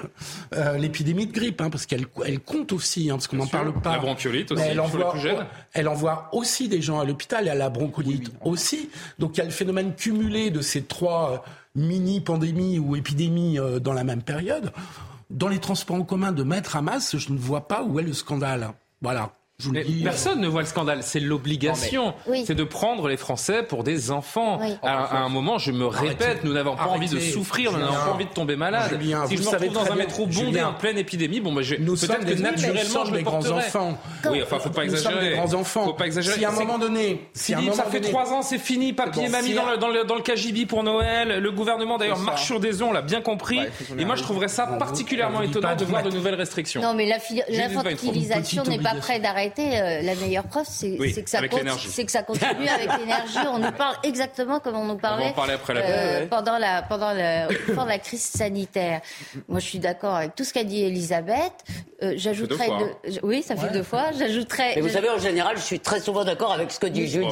[0.55, 3.73] euh, l'épidémie de grippe, hein, parce qu'elle elle compte aussi, hein, parce qu'on n'en parle
[3.73, 3.93] pas.
[3.93, 5.13] La bronchiolite aussi, elle envoie,
[5.73, 8.89] elle envoie aussi des gens à l'hôpital et à la bronchiolite aussi.
[9.19, 11.37] Donc il y a le phénomène cumulé de ces trois euh,
[11.75, 14.71] mini-pandémies ou épidémies euh, dans la même période.
[15.29, 18.03] Dans les transports en commun de mettre à masse, je ne vois pas où est
[18.03, 18.69] le scandale.
[19.01, 19.31] Voilà.
[20.03, 21.03] Personne ne voit le scandale.
[21.03, 22.13] C'est l'obligation.
[22.45, 24.59] C'est de prendre les Français pour des enfants.
[24.81, 28.11] À, un moment, je me répète, nous n'avons pas envie de souffrir, nous n'avons pas
[28.11, 28.99] envie de tomber malade.
[29.27, 32.41] si je me retrouve dans un métro bondé en pleine épidémie, bon, bah, peut-être que
[32.41, 33.97] naturellement, je les grands enfants.
[34.29, 35.29] Oui, enfin, faut pas exagérer.
[35.29, 35.85] Des grands enfants.
[35.85, 36.37] Faut pas exagérer.
[36.37, 39.53] Si à un moment donné, si ça fait trois ans, c'est fini, papy et mamie
[39.53, 41.39] dans le, dans le, dans le KGB pour Noël.
[41.39, 43.59] Le gouvernement d'ailleurs marche sur des ongles, on l'a bien compris.
[43.97, 46.81] Et moi, je trouverais ça particulièrement étonnant de voir de nouvelles restrictions.
[46.81, 49.42] Non, mais l'infantilisation n'est pas prête d'arrêter.
[49.59, 53.37] Euh, la meilleure preuve, c'est que, ça que ça continue avec l'énergie.
[53.47, 57.99] On nous parle exactement comme on nous parlait euh, pendant, la, pendant, la, pendant la
[57.99, 59.01] crise sanitaire.
[59.47, 61.53] Moi, je suis d'accord avec tout ce qu'a dit Elisabeth.
[62.01, 62.69] Euh, J'ajouterais.
[62.69, 62.89] Hein.
[63.23, 64.11] Oui, ça fait deux fois.
[64.17, 64.73] J'ajouterais.
[64.75, 67.27] Mais vous savez, en général, je suis très souvent d'accord avec ce que dit Julie.
[67.27, 67.31] On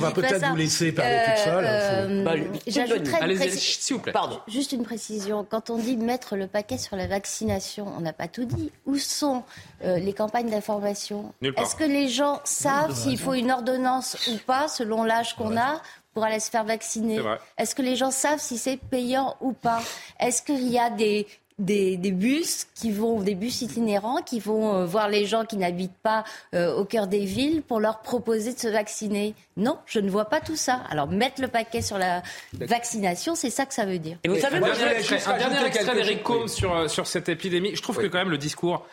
[0.00, 2.24] va peut-être vous laisser parler toute seule.
[2.24, 2.32] Bah,
[2.66, 3.48] J'ajouterais.
[3.50, 4.12] s'il vous plaît.
[4.12, 4.40] Pardon.
[4.48, 5.46] Juste une précision.
[5.48, 8.70] Quand on dit mettre le paquet sur la vaccination, on n'a pas tout dit.
[8.86, 9.42] Où sont
[9.84, 15.04] les campagnes d'information est-ce que les gens savent s'il faut une ordonnance ou pas, selon
[15.04, 15.80] l'âge qu'on a
[16.14, 17.20] pour aller se faire vacciner
[17.58, 19.80] Est-ce que les gens savent si c'est payant ou pas
[20.18, 21.26] Est-ce qu'il y a des,
[21.60, 25.98] des, bus qui vont, des bus itinérants qui vont euh, voir les gens qui n'habitent
[26.02, 29.34] pas euh, au cœur des villes pour leur proposer de se vacciner.
[29.56, 30.82] Non, je ne vois pas tout ça.
[30.90, 32.22] Alors mettre le paquet sur la
[32.54, 34.16] vaccination, c'est ça que ça veut dire.
[34.24, 37.74] Et vous savez, un dernier extrait, d'Eric Combe sur, euh, sur cette épidémie.
[37.74, 38.86] Je trouve que quand même le discours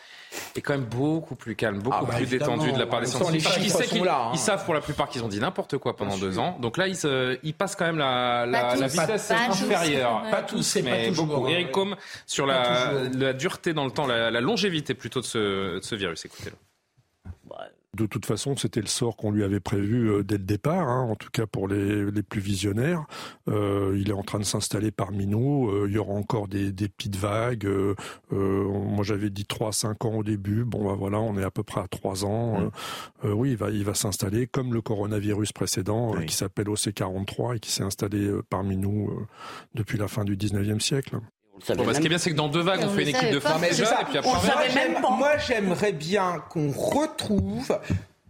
[0.56, 3.06] est quand même beaucoup plus calme, beaucoup ah bah, plus détendu de la part des
[3.06, 3.48] scientifiques.
[3.92, 4.30] Ils, hein.
[4.32, 6.58] ils, savent pour la plupart qu'ils ont dit n'importe quoi pendant deux ans.
[6.60, 10.22] Donc là, ils, se, ils passent quand même la, la, la vitesse inférieure.
[10.30, 11.26] Pas tous, pas toujours.
[11.26, 11.48] Beaucoup.
[11.48, 15.82] Eric Combe sur la, la, dureté dans le temps, la, longévité plutôt de ce, de
[15.82, 16.24] ce virus.
[16.24, 16.56] Écoutez-le
[17.98, 21.02] de toute façon, c'était le sort qu'on lui avait prévu euh, dès le départ, hein,
[21.02, 23.04] en tout cas pour les, les plus visionnaires.
[23.48, 25.68] Euh, il est en train de s'installer parmi nous.
[25.68, 27.66] Euh, il y aura encore des, des petites vagues.
[27.66, 27.94] Euh,
[28.30, 30.64] moi, j'avais dit 3 à 5 ans au début.
[30.64, 32.70] Bon, bah voilà, on est à peu près à 3 ans.
[33.24, 37.70] oui, il va, il va s'installer comme le coronavirus précédent, qui s'appelle OC43 et qui
[37.70, 39.26] s'est installé parmi nous
[39.74, 41.18] depuis la fin du 19e siècle.
[41.76, 43.30] Bon, bah, ce qui est bien, c'est que dans deux vagues, on, fait une équipe
[43.32, 47.78] de femmes déjà, et puis après, moi, j'aimerais bien qu'on retrouve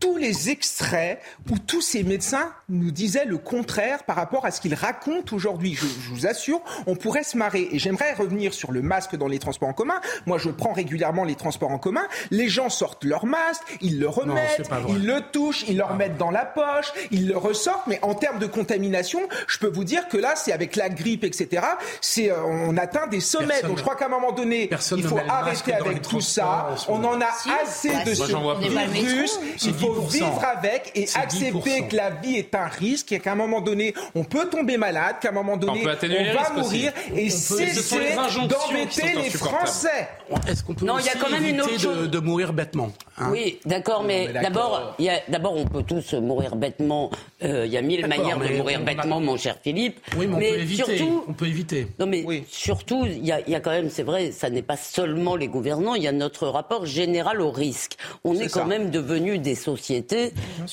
[0.01, 4.61] tous les extraits où tous ces médecins nous disaient le contraire par rapport à ce
[4.61, 5.75] qu'ils racontent aujourd'hui.
[5.75, 7.69] Je, vous assure, on pourrait se marrer.
[7.73, 10.01] Et j'aimerais revenir sur le masque dans les transports en commun.
[10.27, 12.07] Moi, je prends régulièrement les transports en commun.
[12.31, 16.31] Les gens sortent leur masque, ils le remettent, ils le touchent, ils le remettent dans
[16.31, 17.87] la poche, ils le ressortent.
[17.87, 21.25] Mais en termes de contamination, je peux vous dire que là, c'est avec la grippe,
[21.25, 21.63] etc.
[22.01, 23.63] C'est, euh, on atteint des sommets.
[23.63, 26.75] Donc, je crois qu'à un moment donné, il faut arrêter avec tout ça.
[26.89, 27.29] On en a
[27.63, 29.39] assez de ce virus.
[29.65, 33.37] Il faut vivre avec et accepter que la vie est un risque et qu'à un
[33.37, 38.15] moment donné, on peut tomber malade, qu'à un moment donné, on, va mourir et cesser
[38.15, 40.09] d'embêter les Français.
[40.49, 42.91] Est-ce qu'on peut non, il y a quand même une autre de, de mourir bêtement
[43.17, 44.97] hein Oui, d'accord, mais, d'abord,
[45.29, 47.11] d'abord, on peut tous mourir bêtement.
[47.43, 50.01] Euh, il y a mille manières de mourir bêtement, mon cher Philippe.
[50.17, 50.97] Oui, mais on peut éviter.
[50.97, 51.89] Surtout, on peut éviter.
[51.99, 54.77] Non, mais surtout, il y, a, y a quand même, c'est vrai, ça n'est pas
[54.77, 55.95] seulement les gouvernants.
[55.95, 57.97] Il y a notre rapport général au risque.
[58.25, 60.05] On est, quand même devenu des sociétés, si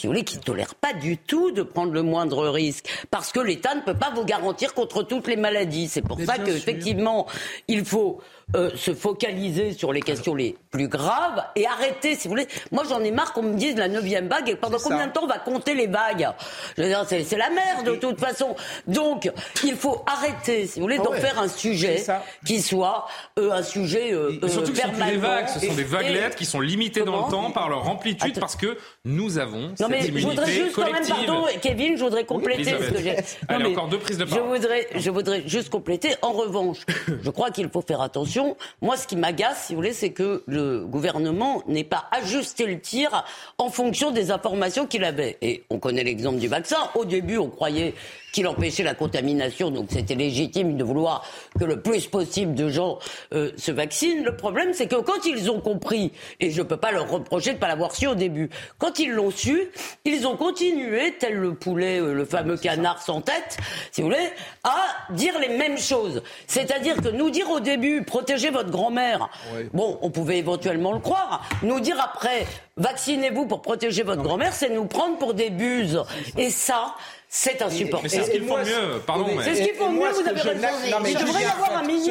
[0.03, 3.39] vous voulez, qui ne tolèrent pas du tout de prendre le moindre risque, parce que
[3.39, 5.87] l'État ne peut pas vous garantir contre toutes les maladies.
[5.87, 7.27] C'est pour ça qu'effectivement,
[7.67, 8.21] il faut
[8.55, 12.47] euh, se focaliser sur les questions les plus graves et arrêter, si vous voulez.
[12.71, 15.23] Moi, j'en ai marre qu'on me dise la neuvième vague et pendant combien de temps
[15.23, 16.29] on va compter les vagues?
[16.77, 18.55] Je veux dire, c'est la merde de toute façon.
[18.88, 19.31] Donc,
[19.63, 22.03] il faut arrêter, si vous voulez, ah d'en faire un sujet
[22.45, 23.08] qui soit
[23.39, 25.05] euh, un sujet euh, surtout que permanent.
[25.05, 27.67] Ce sont des vagues, ce sont des vaguelettes qui sont limitées dans le temps par
[27.67, 31.97] leur amplitude parce que nous avons non, mais je voudrais juste quand même, pardon, Kevin,
[31.97, 33.17] je voudrais compléter ce que j'ai.
[33.47, 34.43] Allez, encore deux prises de parole.
[34.43, 36.15] Je voudrais, je voudrais juste compléter.
[36.21, 36.79] En revanche,
[37.23, 38.34] je crois qu'il faut faire attention
[38.81, 42.79] moi, ce qui m'agace, si vous voulez, c'est que le gouvernement n'ait pas ajusté le
[42.79, 43.25] tir
[43.57, 45.37] en fonction des informations qu'il avait.
[45.41, 46.77] Et on connaît l'exemple du vaccin.
[46.95, 47.93] Au début, on croyait
[48.35, 51.25] qu'il empêchait la contamination, donc c'était légitime de vouloir
[51.57, 52.99] que le plus possible de gens
[53.33, 54.25] euh, se vaccinent.
[54.25, 57.51] Le problème, c'est que quand ils ont compris, et je ne peux pas leur reprocher
[57.51, 59.69] de ne pas l'avoir su au début, quand ils l'ont su,
[60.03, 63.57] ils ont continué, tel le poulet, euh, le fameux canard sans tête,
[63.93, 64.29] si vous voulez,
[64.65, 66.21] à dire les mêmes choses.
[66.45, 69.29] C'est-à-dire que nous dire au début, protéger votre grand-mère.
[69.71, 71.47] Bon, on pouvait éventuellement le croire.
[71.63, 72.45] Nous dire après,
[72.75, 76.03] vaccinez-vous pour protéger votre grand-mère, c'est nous prendre pour des buses.
[76.37, 76.95] Et ça,
[77.37, 78.03] c'est insupportable.
[78.03, 79.27] Mais c'est ce qu'ils font mieux, pardon.
[79.43, 80.61] C'est ce qu'ils font mieux, vous avez raison.
[80.89, 82.09] Non, mais il devrait y avoir un ministre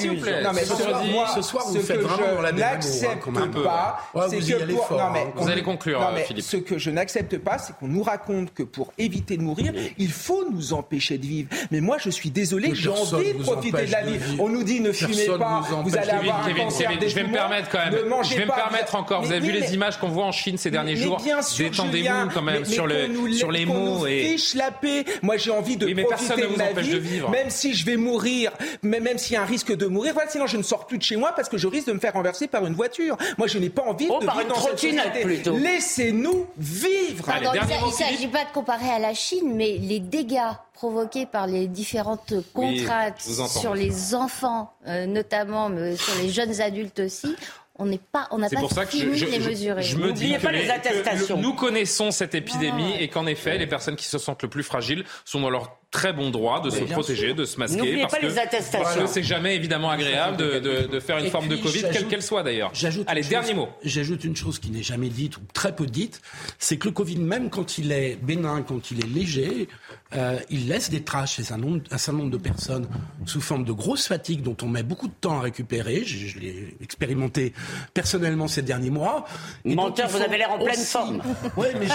[0.00, 0.24] des bus.
[0.42, 3.30] Non, mais ce soir, vous faites vraiment la n'accepte
[3.62, 3.98] pas,
[4.28, 4.90] c'est que pour...
[4.92, 6.44] Non, mais vous allez conclure, Philippe.
[6.44, 10.10] Ce que je n'accepte pas, c'est qu'on nous raconte que pour éviter de mourir, il
[10.10, 11.50] faut nous empêcher de vivre.
[11.70, 14.18] Mais moi, je suis désolé, j'ai envie de profiter de la vie.
[14.38, 17.32] On nous dit ne fumez pas, vous allez avoir un cancer des Je vais me
[17.32, 17.94] permettre quand même.
[18.22, 19.22] Je vais me permettre encore.
[19.22, 21.22] Vous avez vu les images qu'on voit en Chine ces derniers jours?
[21.58, 25.04] Détendez-vous quand même sur les mots et la paix.
[25.22, 29.34] Moi, j'ai envie de profiter de ma vie, même si je vais mourir, même s'il
[29.34, 30.14] y a un risque de mourir.
[30.14, 32.00] Voilà, sinon je ne sors plus de chez moi parce que je risque de me
[32.00, 33.16] faire renverser par une voiture.
[33.38, 37.26] Moi, je n'ai pas envie oh, de par vivre une trottinette Laissez-nous vivre.
[37.40, 40.38] il ne s'agit pas de comparer à la Chine, mais les dégâts
[40.74, 47.00] provoqués par les différentes contraintes sur les enfants, euh, notamment, mais sur les jeunes adultes
[47.00, 47.36] aussi,
[47.76, 49.82] on n'est pas, on n'a pas pour ça que je, les mesurer.
[49.82, 51.38] Je, me dis pas les attestations.
[51.38, 55.04] nous connaissons cette épidémie et qu'en effet, les personnes qui se sentent le plus fragiles
[55.24, 58.00] sont dans leur très bon droit de se protéger, de se masquer.
[58.00, 59.06] Parce pas que, les attestations.
[59.06, 62.72] c'est jamais évidemment agréable de, faire une forme de Covid, quelle qu'elle soit d'ailleurs.
[63.06, 63.68] Allez, dernier mot.
[63.82, 66.20] J'ajoute une chose qui n'est jamais dite ou très peu dite,
[66.58, 69.68] c'est que le Covid, même quand il est bénin, quand il est léger,
[70.16, 72.88] euh, il laisse des traces chez un, nombre, un certain nombre de personnes
[73.26, 76.04] sous forme de grosse fatigue dont on met beaucoup de temps à récupérer.
[76.04, 77.52] Je, l'ai expérimenté
[77.92, 79.26] personnellement ces derniers mois.
[79.64, 81.22] Menteur, vous avez l'air en pleine forme.
[81.56, 81.86] Oui, mais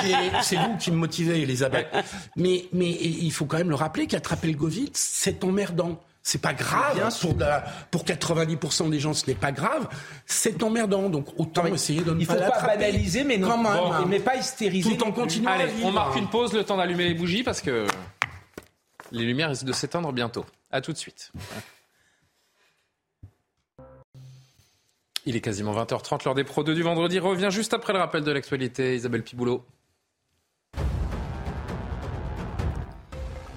[0.42, 1.88] c'est vous qui me motivez, Elisabeth.
[2.38, 5.99] Mais, mais il faut quand même le rappeler qu'attraper le Covid, c'est emmerdant.
[6.21, 7.10] C'est pas grave.
[7.21, 7.36] Pour,
[7.91, 9.88] pour 90% des gens, ce n'est pas grave.
[10.25, 11.10] C'est emmerdant.
[11.10, 13.58] Donc autant essayer de ne il pas Il faut pas banaliser, mais non,
[14.08, 14.95] mais pas hystériser.
[14.95, 15.52] Tout en continuant.
[15.52, 17.88] Allez, on marque une pause, le temps d'allumer les bougies parce que
[19.12, 20.45] les lumières risquent de s'éteindre bientôt.
[20.71, 21.32] À tout de suite.
[25.25, 28.23] Il est quasiment 20h30, l'heure des Pro 2 du vendredi revient juste après le rappel
[28.23, 28.95] de l'actualité.
[28.95, 29.65] Isabelle Piboulot.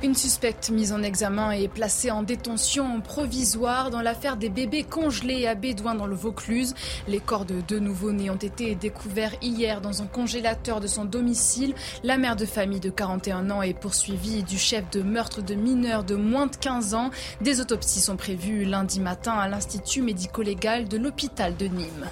[0.05, 5.47] Une suspecte mise en examen et placée en détention provisoire dans l'affaire des bébés congelés
[5.47, 6.75] à Bédouin dans le Vaucluse.
[7.07, 11.77] Les corps de deux nouveau-nés ont été découverts hier dans un congélateur de son domicile.
[12.03, 16.03] La mère de famille de 41 ans est poursuivie du chef de meurtre de mineurs
[16.03, 17.11] de moins de 15 ans.
[17.41, 22.09] Des autopsies sont prévues lundi matin à l'Institut médico-légal de l'hôpital de Nîmes.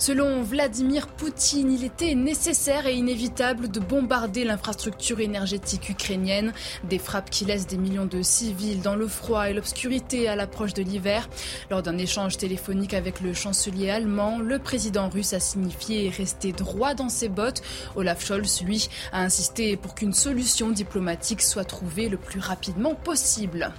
[0.00, 7.28] Selon Vladimir Poutine, il était nécessaire et inévitable de bombarder l'infrastructure énergétique ukrainienne, des frappes
[7.28, 11.28] qui laissent des millions de civils dans le froid et l'obscurité à l'approche de l'hiver.
[11.70, 16.94] Lors d'un échange téléphonique avec le chancelier allemand, le président russe a signifié rester droit
[16.94, 17.60] dans ses bottes.
[17.94, 23.70] Olaf Scholz, lui, a insisté pour qu'une solution diplomatique soit trouvée le plus rapidement possible.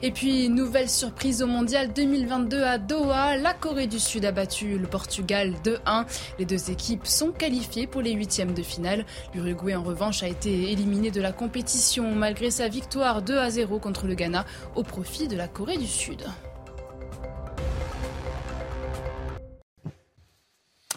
[0.00, 3.36] Et puis, nouvelle surprise au mondial 2022 à Doha.
[3.36, 6.06] La Corée du Sud a battu le Portugal 2-1.
[6.38, 9.04] Les deux équipes sont qualifiées pour les huitièmes de finale.
[9.34, 14.06] L'Uruguay, en revanche, a été éliminé de la compétition malgré sa victoire 2 0 contre
[14.06, 16.24] le Ghana au profit de la Corée du Sud.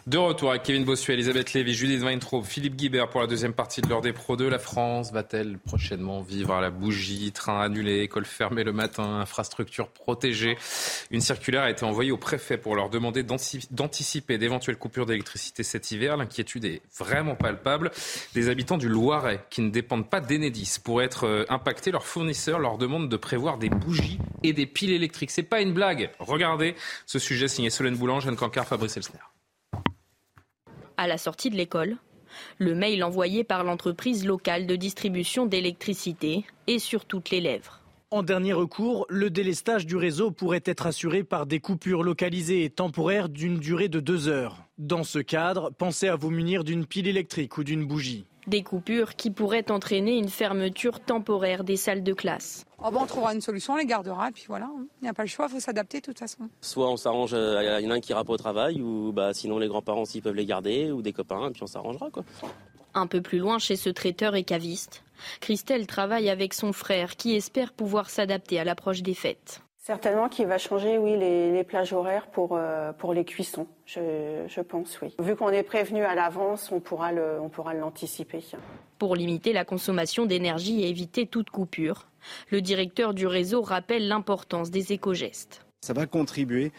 [0.07, 3.81] De retour avec Kevin Bossuet, Elisabeth Lévy, Judith Weintraub, Philippe Guibert pour la deuxième partie
[3.81, 4.49] de l'heure des Pro 2.
[4.49, 9.89] La France va-t-elle prochainement vivre à la bougie, train annulé, école fermée le matin, infrastructure
[9.89, 10.57] protégée?
[11.11, 15.91] Une circulaire a été envoyée au préfet pour leur demander d'anticiper d'éventuelles coupures d'électricité cet
[15.91, 16.17] hiver.
[16.17, 17.91] L'inquiétude est vraiment palpable.
[18.33, 21.91] Des habitants du Loiret qui ne dépendent pas d'Enedis pourraient être euh, impactés.
[21.91, 25.29] Leurs fournisseurs leur demandent de prévoir des bougies et des piles électriques.
[25.29, 26.09] C'est pas une blague.
[26.17, 26.73] Regardez
[27.05, 29.19] ce sujet signé Solène Boulange, Jeanne Cancard, Fabrice Elsner
[30.97, 31.97] à la sortie de l'école.
[32.57, 37.81] Le mail envoyé par l'entreprise locale de distribution d'électricité est sur toutes les lèvres.
[38.13, 42.69] En dernier recours, le délestage du réseau pourrait être assuré par des coupures localisées et
[42.69, 44.57] temporaires d'une durée de deux heures.
[44.77, 48.25] Dans ce cadre, pensez à vous munir d'une pile électrique ou d'une bougie.
[48.51, 52.65] Des coupures qui pourraient entraîner une fermeture temporaire des salles de classe.
[52.83, 54.65] Oh on trouvera une solution, on les gardera, et puis voilà.
[54.65, 54.87] Hein.
[55.01, 56.49] Il n'y a pas le choix, il faut s'adapter de toute façon.
[56.59, 59.13] Soit on s'arrange, euh, il y en a un qui ira pas au travail, ou
[59.13, 62.09] bah, sinon les grands-parents s'ils peuvent les garder, ou des copains, et puis on s'arrangera.
[62.09, 62.25] quoi.
[62.93, 65.05] Un peu plus loin, chez ce traiteur et caviste,
[65.39, 69.61] Christelle travaille avec son frère qui espère pouvoir s'adapter à l'approche des fêtes.
[69.83, 75.01] Certainement qu'il va changer, oui, les, plages horaires pour, euh, pour les cuissons, je, pense,
[75.01, 75.15] oui.
[75.17, 77.11] Vu qu'on est prévenu à l'avance, on pourra
[77.73, 78.43] l'anticiper.
[78.99, 82.05] Pour limiter la consommation d'énergie et éviter toute coupure,
[82.51, 85.65] le directeur du réseau rappelle l'importance des éco-gestes.
[85.81, 86.71] Ça va contribuer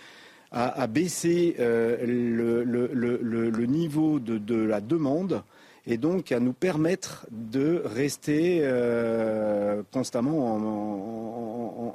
[0.53, 5.43] à, baisser euh, le, niveau de, la demande
[5.87, 10.55] et donc à nous permettre de rester euh, constamment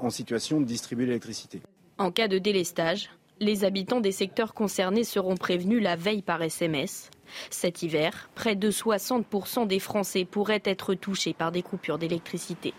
[0.02, 1.62] en, situation de distribuer l'électricité.
[1.97, 7.12] En cas de délestage, les habitants des secteurs concernés seront prévenus la veille par SMS.
[7.50, 12.73] Cet hiver, près de 60% des Français pourraient être touchés par des coupures d'électricité.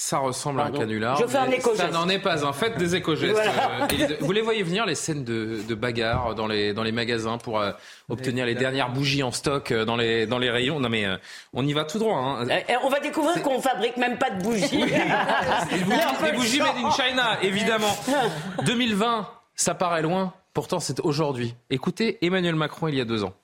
[0.00, 1.16] Ça ressemble à un canular.
[1.16, 2.44] Je fais un éco Ça n'en est pas.
[2.44, 3.36] En fait, des éco-gestes.
[3.36, 7.36] Euh, vous les voyez venir, les scènes de, de bagarre dans les, dans les magasins
[7.36, 7.72] pour euh,
[8.08, 10.78] obtenir les dernières bougies en stock euh, dans les, dans les rayons?
[10.78, 11.04] Non, mais
[11.52, 12.16] on y va tout droit.
[12.16, 12.46] Hein.
[12.84, 14.68] On va découvrir qu'on fabrique même pas de bougies.
[14.70, 17.96] des bougies, des bougies made in China, évidemment.
[18.66, 20.32] 2020, ça paraît loin.
[20.54, 21.56] Pourtant, c'est aujourd'hui.
[21.70, 23.34] Écoutez Emmanuel Macron il y a deux ans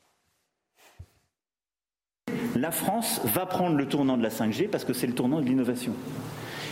[2.57, 5.45] la France va prendre le tournant de la 5G parce que c'est le tournant de
[5.45, 5.93] l'innovation.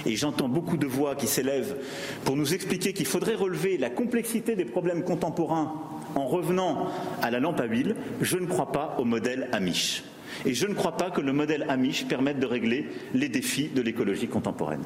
[0.07, 1.77] Et j'entends beaucoup de voix qui s'élèvent
[2.25, 5.75] pour nous expliquer qu'il faudrait relever la complexité des problèmes contemporains
[6.15, 6.89] en revenant
[7.23, 7.97] à la lampe à huile.
[8.21, 10.03] Je ne crois pas au modèle Amish.
[10.45, 13.83] Et je ne crois pas que le modèle Amish permette de régler les défis de
[13.83, 14.83] l'écologie contemporaine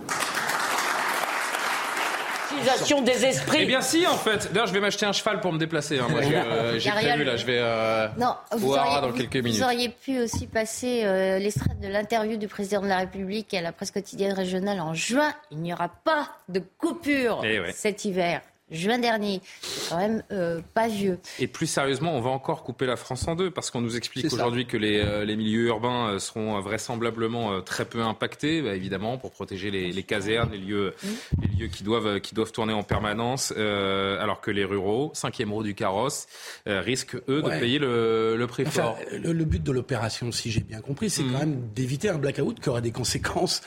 [3.02, 3.58] des esprits.
[3.62, 4.52] Eh bien si, en fait.
[4.52, 5.98] D'ailleurs, je vais m'acheter un cheval pour me déplacer.
[5.98, 6.06] Hein.
[6.08, 9.56] Moi, euh, j'ai prévu, là, je vais euh, non, vous auriez, dans quelques minutes.
[9.56, 13.60] Vous auriez pu aussi passer euh, l'extrait de l'interview du président de la République à
[13.60, 15.32] la presse quotidienne régionale en juin.
[15.50, 19.40] Il n'y aura pas de coupure eh cet hiver juin dernier.
[19.62, 21.18] C'est quand même euh, pas vieux.
[21.38, 24.32] Et plus sérieusement, on va encore couper la France en deux parce qu'on nous explique
[24.32, 29.18] aujourd'hui que les, euh, les, milieux urbains euh, seront vraisemblablement très peu impactés, bah, évidemment,
[29.18, 31.08] pour protéger les, les casernes, les lieux, mmh.
[31.42, 35.62] les lieux qui doivent, qui doivent tourner en permanence, alors que les ruraux, cinquième roue
[35.62, 36.26] du carrosse,
[36.66, 38.96] risquent, eux, de payer le, le prix fort.
[39.12, 41.32] Le, but de l'opération, si j'ai bien compris, c'est mmh.
[41.32, 43.62] quand même d'éviter un blackout qui aura des conséquences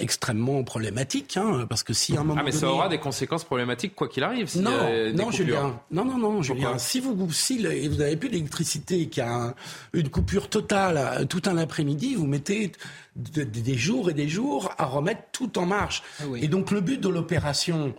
[0.00, 1.36] extrêmement problématiques.
[1.36, 4.08] Hein, parce que si à un moment Ah, mais ça aura des conséquences problématiques quoi
[4.08, 4.56] qu'il arrive.
[4.56, 4.70] Non,
[5.12, 5.80] non, Julien.
[5.90, 6.78] Non, non, non, Julien.
[6.78, 9.54] Si vous, si vous n'avez plus d'électricité, qu'il y a
[9.92, 12.72] une coupure totale euh, tout un après-midi, vous mettez
[13.16, 16.04] des jours et des jours à remettre tout en marche.
[16.20, 17.94] Ah et donc le but de l'opération,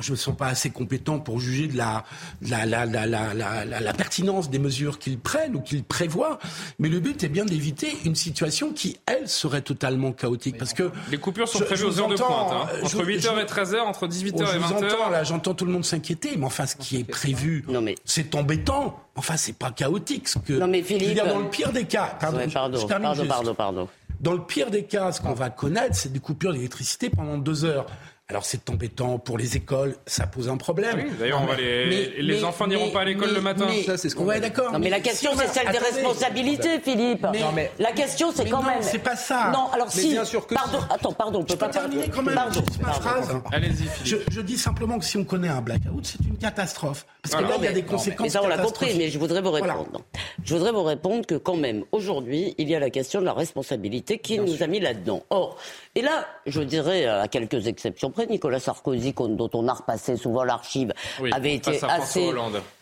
[0.00, 2.04] moi, je ne me sens pas assez compétent pour juger de la,
[2.40, 6.38] la, la, la pertinence des mesures qu'ils prennent ou qu'ils prévoient.
[6.78, 10.56] Mais le but est bien d'éviter une situation qui, elle, serait totalement chaotique.
[10.56, 12.50] Parce que les coupures sont prévues aux heures de pointe.
[12.50, 12.66] Hein.
[12.82, 15.10] Entre 8h et 13h, entre 18h et 20h.
[15.10, 16.38] Là, j'entends tout le monde s'inquiéter.
[16.38, 17.66] Mais enfin, ce qui est prévu,
[18.06, 18.98] c'est embêtant.
[19.16, 20.28] Enfin, c'est pas chaotique.
[20.28, 22.16] Ce que, non, mais Philippe, dans le pire des cas.
[22.18, 22.86] Pardon, pardon,
[23.28, 23.88] pardon, pardon.
[24.20, 27.64] Dans le pire des cas, ce qu'on va connaître, c'est des coupures d'électricité pendant deux
[27.64, 27.86] heures.
[28.30, 31.02] Alors c'est embêtant pour les écoles, ça pose un problème.
[31.04, 33.66] Oui, D'ailleurs, les, les enfants n'iront pas à l'école le matin.
[33.84, 34.24] ça, c'est ce qu'on.
[34.24, 34.72] Ouais, d'accord.
[34.72, 37.26] Non, mais, la question, c'est celle des responsabilités, Philippe.
[37.32, 38.82] Mais, la question, c'est quand même.
[38.82, 39.50] C'est pas ça.
[39.52, 40.10] Non, alors si.
[40.12, 42.36] Bien sûr que pardon, attends, pardon, on peut pas terminer quand même.
[42.36, 43.30] Pardon, ma phrase.
[43.52, 44.30] Allez-y, Philippe.
[44.30, 47.06] Je, dis simplement que si on connaît un blackout, c'est une catastrophe.
[47.22, 48.26] Parce que là, il y a des conséquences.
[48.26, 48.94] Mais ça, on l'a compris.
[48.96, 50.02] Mais je voudrais vous répondre.
[50.44, 53.32] Je voudrais vous répondre que quand même, aujourd'hui, il y a la question de la
[53.32, 55.24] responsabilité qui nous a mis là-dedans.
[55.30, 55.56] Or,
[55.96, 60.92] et là, je dirais à quelques exceptions Nicolas Sarkozy dont on a repassé souvent l'archive,
[61.32, 62.30] avait été assez,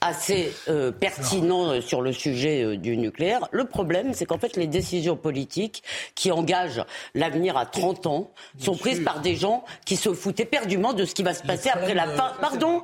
[0.01, 3.48] assez euh, pertinent euh, sur le sujet euh, du nucléaire.
[3.51, 5.83] Le problème, c'est qu'en fait, les décisions politiques
[6.14, 10.92] qui engagent l'avenir à 30 ans sont prises par des gens qui se foutaient perdument
[10.92, 12.83] de ce qui va se passer après la fin, pardon,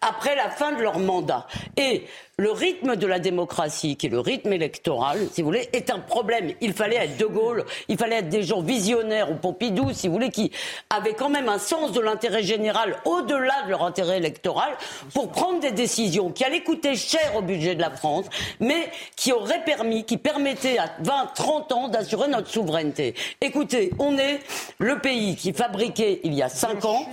[0.00, 1.46] après la fin de leur mandat.
[1.76, 2.04] Et
[2.36, 6.00] le rythme de la démocratie, qui est le rythme électoral, si vous voulez, est un
[6.00, 6.52] problème.
[6.60, 10.14] Il fallait être De Gaulle, il fallait être des gens visionnaires ou Pompidou, si vous
[10.14, 10.50] voulez, qui
[10.90, 14.76] avaient quand même un sens de l'intérêt général au-delà de leur intérêt électoral
[15.14, 18.26] pour prendre des décisions qui allaient coûter cher au budget de la France,
[18.60, 23.14] mais qui auraient permis, qui permettaient à 20, 30 ans d'assurer notre souveraineté.
[23.40, 24.40] Écoutez, on est
[24.78, 27.06] le pays qui fabriquait il y a 5 ans.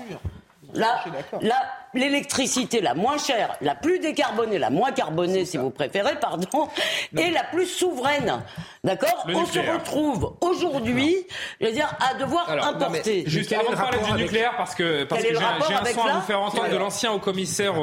[0.73, 1.03] Là,
[1.41, 1.55] là,
[1.93, 6.69] l'électricité la moins chère, la plus décarbonée, la moins carbonée si vous préférez, pardon,
[7.17, 8.41] et la plus souveraine.
[8.83, 11.15] D'accord On se retrouve aujourd'hui,
[11.59, 13.23] je veux dire, à devoir importer.
[13.27, 15.59] juste avant de parler du nucléaire, parce que, parce que j'ai un
[15.93, 17.73] son à vous faire entendre de l'ancien haut commissaire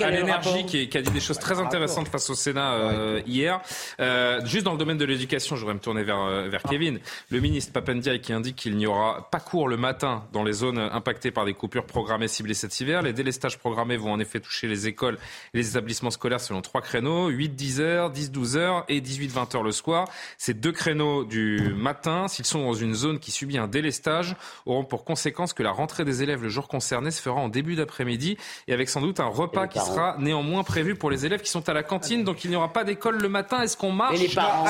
[0.00, 3.60] à l'énergie qui, qui, a dit des choses très intéressantes face au Sénat euh, hier.
[4.00, 7.00] Euh, juste dans le domaine de l'éducation, je voudrais me tourner vers, euh, vers Kevin.
[7.30, 10.78] Le ministre Papendiaï qui indique qu'il n'y aura pas cours le matin dans les zones
[10.78, 13.02] impactées par des coupures programmées ciblées cet hiver.
[13.02, 15.18] Les stages programmés vont en effet toucher les écoles
[15.54, 19.72] et les établissements scolaires selon trois créneaux, 8-10 heures, 10-12 heures et 18-20 heures le
[19.72, 20.08] soir.
[20.36, 24.84] Ces deux créneaux du matin, s'ils sont dans une zone qui subit un délestage, auront
[24.84, 28.36] pour conséquence que la rentrée des élèves le jour concerné se fera en début d'après-midi
[28.68, 31.66] et avec sans doute un repas qui sera néanmoins prévu pour les élèves qui sont
[31.68, 32.24] à la cantine.
[32.24, 33.62] Donc il n'y aura pas d'école le matin.
[33.62, 34.18] Est-ce qu'on marche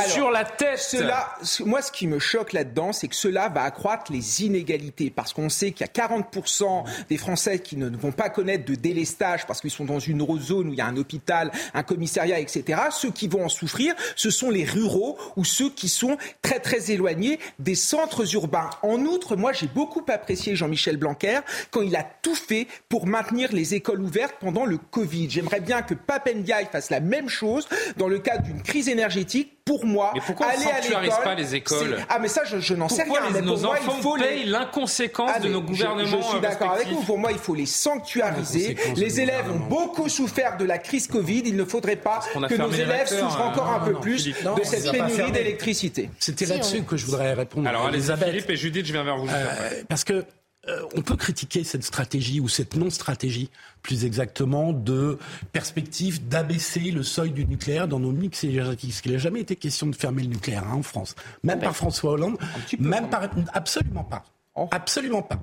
[0.06, 0.78] sur la tête?
[0.78, 5.32] cela, Moi, ce qui me choque là-dedans, c'est que cela va accroître les inégalités parce
[5.32, 9.46] qu'on sait qu'il y a 40% des Français qui ne vont pas connaître de délestage
[9.46, 12.80] parce qu'ils sont dans une zone où il y a un hôpital, un commissariat, etc.
[12.90, 16.90] Ceux qui vont en souffrir, ce sont les ruraux ou ceux qui sont très très
[16.90, 18.70] éloignés des centres urbains.
[18.82, 23.52] En outre, moi j'ai beaucoup apprécié Jean-Michel Blanquer quand il a tout fait pour maintenir
[23.52, 25.30] les écoles ouvertes pendant le Covid.
[25.30, 29.86] J'aimerais bien que Papendiaï fasse la même chose dans le cadre d'une crise énergétique pour
[29.86, 31.98] moi, mais pourquoi aller on ne à pas les écoles?
[32.08, 33.30] Ah, mais ça, je, n'en sais rien.
[33.32, 36.20] Les, nos pour enfants moi, il faut payent l'inconséquence ah, de nos gouvernements.
[36.22, 37.02] Je, suis d'accord avec vous.
[37.04, 38.76] Pour moi, il faut les sanctuariser.
[38.96, 41.42] Les élèves ont beaucoup souffert de la crise Covid.
[41.44, 45.30] Il ne faudrait pas que nos élèves souffrent encore un peu plus de cette pénurie
[45.30, 46.10] d'électricité.
[46.18, 47.68] C'était là-dessus que je voudrais répondre.
[47.68, 48.30] Alors, Elisabeth.
[48.30, 49.28] Philippe et Judith, je viens vers vous.
[49.28, 50.24] Euh, parce que
[50.68, 53.50] euh, on peut critiquer cette stratégie ou cette non-stratégie,
[53.82, 55.18] plus exactement, de
[55.52, 58.90] perspective d'abaisser le seuil du nucléaire dans nos mix énergétiques.
[58.90, 61.74] Parce qu'il n'a jamais été question de fermer le nucléaire hein, en France, même par
[61.74, 62.36] François Hollande,
[62.78, 63.22] même par
[63.54, 64.24] absolument pas,
[64.70, 65.40] absolument pas.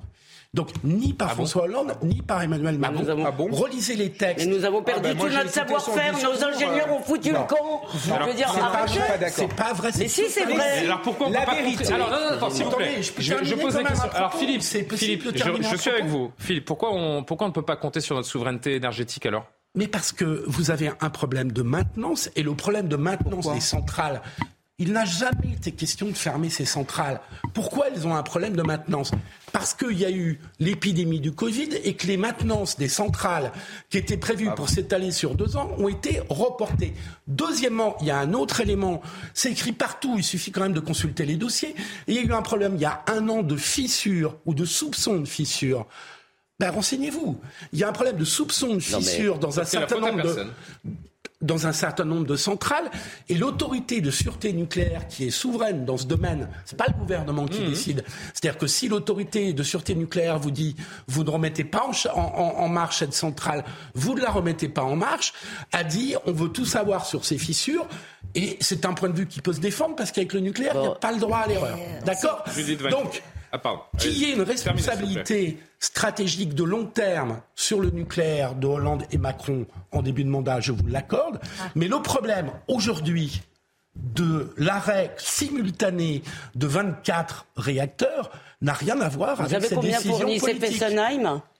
[0.58, 3.04] Donc, ni par ah François Hollande, ni par Emmanuel Macron.
[3.24, 4.44] Ah bon Relisez les textes.
[4.44, 6.14] Mais nous avons perdu ah ben tout notre savoir-faire.
[6.14, 7.82] Nos ingénieurs ont foutu le camp.
[7.94, 8.52] Je veux dire,
[9.30, 9.90] c'est pas vrai.
[9.96, 10.84] Mais si, c'est vrai.
[10.84, 13.00] Alors pourquoi la vérité Alors, non, non, non, s'il vous plaît.
[13.00, 14.10] Je, pose la question.
[14.12, 16.32] Alors, Philippe, Philippe je, suis avec vous.
[16.38, 19.46] Philippe, pourquoi on, pourquoi on ne peut pas compter sur notre souveraineté énergétique alors?
[19.76, 23.60] Mais parce que vous avez un problème de maintenance et le problème de maintenance des
[23.60, 24.22] centrales
[24.80, 27.20] il n'a jamais été question de fermer ces centrales.
[27.52, 29.10] Pourquoi elles ont un problème de maintenance
[29.52, 33.50] Parce qu'il y a eu l'épidémie du Covid et que les maintenances des centrales
[33.90, 36.94] qui étaient prévues pour s'étaler sur deux ans ont été reportées.
[37.26, 39.02] Deuxièmement, il y a un autre élément,
[39.34, 41.74] c'est écrit partout, il suffit quand même de consulter les dossiers.
[42.06, 44.64] il y a eu un problème il y a un an de fissure ou de
[44.64, 45.86] soupçon de fissure.
[46.60, 47.40] Ben, renseignez-vous.
[47.72, 50.46] Il y a un problème de soupçon de fissure dans un certain nombre de
[51.40, 52.90] dans un certain nombre de centrales.
[53.28, 57.46] Et l'autorité de sûreté nucléaire qui est souveraine dans ce domaine, c'est pas le gouvernement
[57.46, 57.68] qui mmh.
[57.68, 58.04] décide.
[58.34, 60.76] C'est-à-dire que si l'autorité de sûreté nucléaire vous dit
[61.06, 63.64] vous ne remettez pas en, en, marche cette centrale,
[63.94, 65.32] vous ne la remettez pas en marche,
[65.72, 67.86] a dit on veut tout savoir sur ces fissures.
[68.34, 70.80] Et c'est un point de vue qui peut se défendre parce qu'avec le nucléaire, il
[70.80, 71.78] n'y a pas le droit à l'erreur.
[72.04, 72.44] D'accord
[72.90, 73.22] Donc,
[73.52, 73.60] ah,
[73.98, 79.18] Qu'il y ait une responsabilité stratégique de long terme sur le nucléaire de Hollande et
[79.18, 81.40] Macron en début de mandat, je vous l'accorde.
[81.60, 81.70] Ah.
[81.74, 83.42] Mais le problème aujourd'hui
[83.94, 86.22] de l'arrêt simultané
[86.54, 88.30] de 24 réacteurs
[88.60, 90.84] n'a rien à voir avec ces décisions politiques.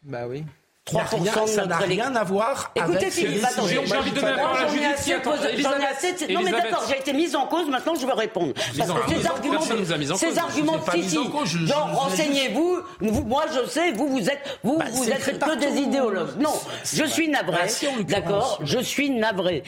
[0.03, 0.45] Bah oui.
[0.93, 3.81] 3% ça n'a rien à voir Écoutez, avec Philippe, attendez.
[3.85, 5.19] J'ai envie de donner la parole à Judith.
[5.59, 6.33] J'en ai assez.
[6.33, 7.69] Non, mais d'accord, j'ai été mise en cause.
[7.69, 8.55] Maintenant, je veux répondre.
[8.55, 9.61] Parce que ces arguments,
[10.17, 11.67] ces arguments, si, si.
[11.67, 12.79] Genre, renseignez-vous.
[13.01, 13.93] Moi, je sais.
[13.93, 16.39] Vous, vous êtes, vous, bah, vous êtes que des idéologues.
[16.39, 16.55] Non,
[16.93, 17.69] je suis navré.
[18.09, 19.63] D'accord, je suis navré.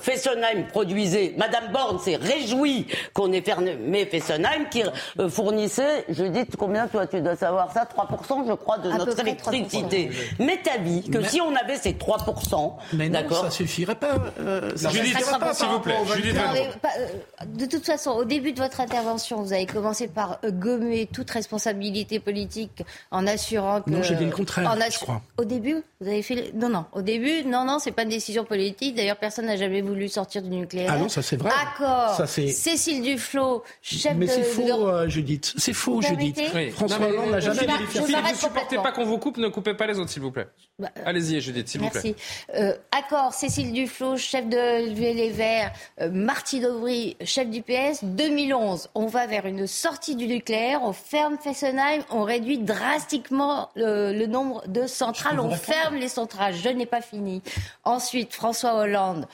[0.00, 1.34] Fessenheim produisait.
[1.36, 4.82] Madame Borne s'est réjouie qu'on ait fermé Fessenheim, qui
[5.18, 6.04] euh, fournissait.
[6.08, 10.10] Je dis combien toi, tu dois savoir ça 3%, je crois, de notre électricité.
[10.38, 14.16] Mais t'as dit que si on avait ces 3%, mais non, ça suffirait pas.
[14.40, 15.96] Euh, ça Judith, pas, s'il vous plaît.
[15.96, 21.08] Euh, de toute façon, au début de votre intervention, vous avez commencé par euh, gommer
[21.12, 23.90] toute responsabilité politique en assurant que.
[23.90, 24.76] Non, j'ai dit le contraire.
[24.90, 25.22] je crois.
[25.38, 26.52] Au début, vous avez fait.
[26.54, 26.84] Non, non.
[26.92, 28.94] Au début, non, non, c'est pas une décision politique.
[28.94, 30.90] D'ailleurs, personne n'a jamais voulu sortir du nucléaire.
[30.94, 31.50] Ah non, ça c'est vrai.
[31.50, 32.14] Accord.
[32.16, 32.48] Ça c'est.
[32.48, 34.30] Cécile Duflot, chef mais de.
[34.30, 35.54] Mais c'est faux, euh, Judith.
[35.56, 36.40] C'est faux, Judith.
[36.72, 37.66] François Hollande n'a jamais.
[37.88, 40.30] Philippe, vous ne supportez pas qu'on vous coupe, ne coupez pas les autres s'il vous
[40.30, 40.48] plaît.
[40.78, 42.00] Bah, euh, Allez-y, Judith, s'il vous plaît.
[42.04, 42.16] Merci.
[42.54, 48.04] Euh, accord, Cécile Duflot, chef de Les Verts, euh, Marty Dauvry, chef du PS.
[48.04, 54.26] 2011, on va vers une sortie du nucléaire, on ferme Fessenheim, on réduit drastiquement le,
[54.26, 56.54] nombre de centrales, on ferme les centrales.
[56.54, 57.42] Je n'ai pas fini.
[57.84, 59.26] Ensuite, François Hollande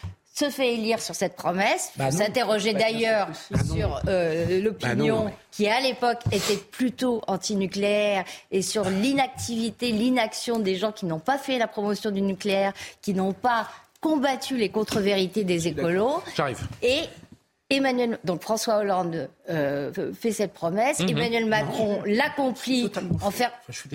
[0.43, 1.93] se fait élire sur cette promesse.
[1.97, 3.28] Bah S'interroger d'ailleurs
[3.72, 10.76] sur euh, l'opinion bah qui, à l'époque, était plutôt antinucléaire et sur l'inactivité, l'inaction des
[10.76, 12.72] gens qui n'ont pas fait la promotion du nucléaire,
[13.03, 13.68] qui n'ont pas
[14.01, 16.22] combattu les contre-vérités des écolos.
[16.34, 16.59] J'arrive.
[16.82, 17.03] Et
[17.77, 21.01] Emmanuel, donc François Hollande euh, fait cette promesse.
[21.01, 21.09] Mhm.
[21.09, 22.91] Emmanuel Macron l'accomplit
[23.23, 23.51] en faire.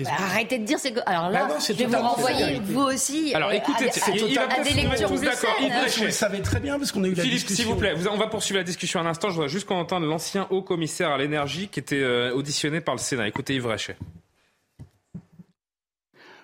[0.06, 1.00] arrêtez de dire c'est que.
[1.06, 3.32] Alors là, je vais vous renvoyer vous aussi.
[3.34, 5.56] Alors écoutez, à, des lectures d'accord.
[5.60, 8.16] Vous le savez très bien parce qu'on a eu la Philippe, s'il vous plaît, on
[8.16, 9.28] va poursuivre la discussion un instant.
[9.28, 12.94] Je voudrais juste qu'on entende l'ancien haut commissaire à l'énergie qui était euh, auditionné par
[12.94, 13.28] le Sénat.
[13.28, 13.96] Écoutez Yves Rachet.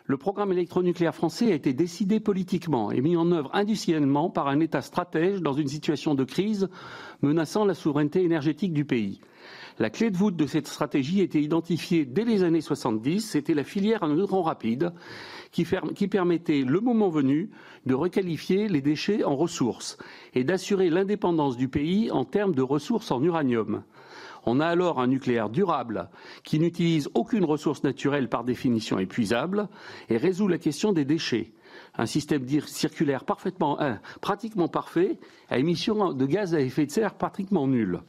[0.07, 4.61] Le programme électronucléaire français a été décidé politiquement et mis en œuvre industriellement par un
[4.61, 6.69] État stratège dans une situation de crise
[7.23, 9.23] menaçant la souveraineté énergétique du pays.
[9.79, 13.23] La clé de voûte de cette stratégie était identifiée dès les années 70.
[13.23, 14.93] C'était la filière à neutrons rapide
[15.53, 17.49] qui, qui, permettait, le moment venu,
[17.87, 19.97] de requalifier les déchets en ressources
[20.35, 23.83] et d'assurer l'indépendance du pays en termes de ressources en uranium.
[24.47, 26.09] On a alors un nucléaire durable
[26.43, 29.69] qui n'utilise aucune ressource naturelle par définition épuisable
[30.09, 31.53] et résout la question des déchets.
[31.97, 33.25] Un système circulaire
[33.81, 35.19] euh, pratiquement parfait,
[35.49, 38.01] à émission de gaz à effet de serre pratiquement nulle.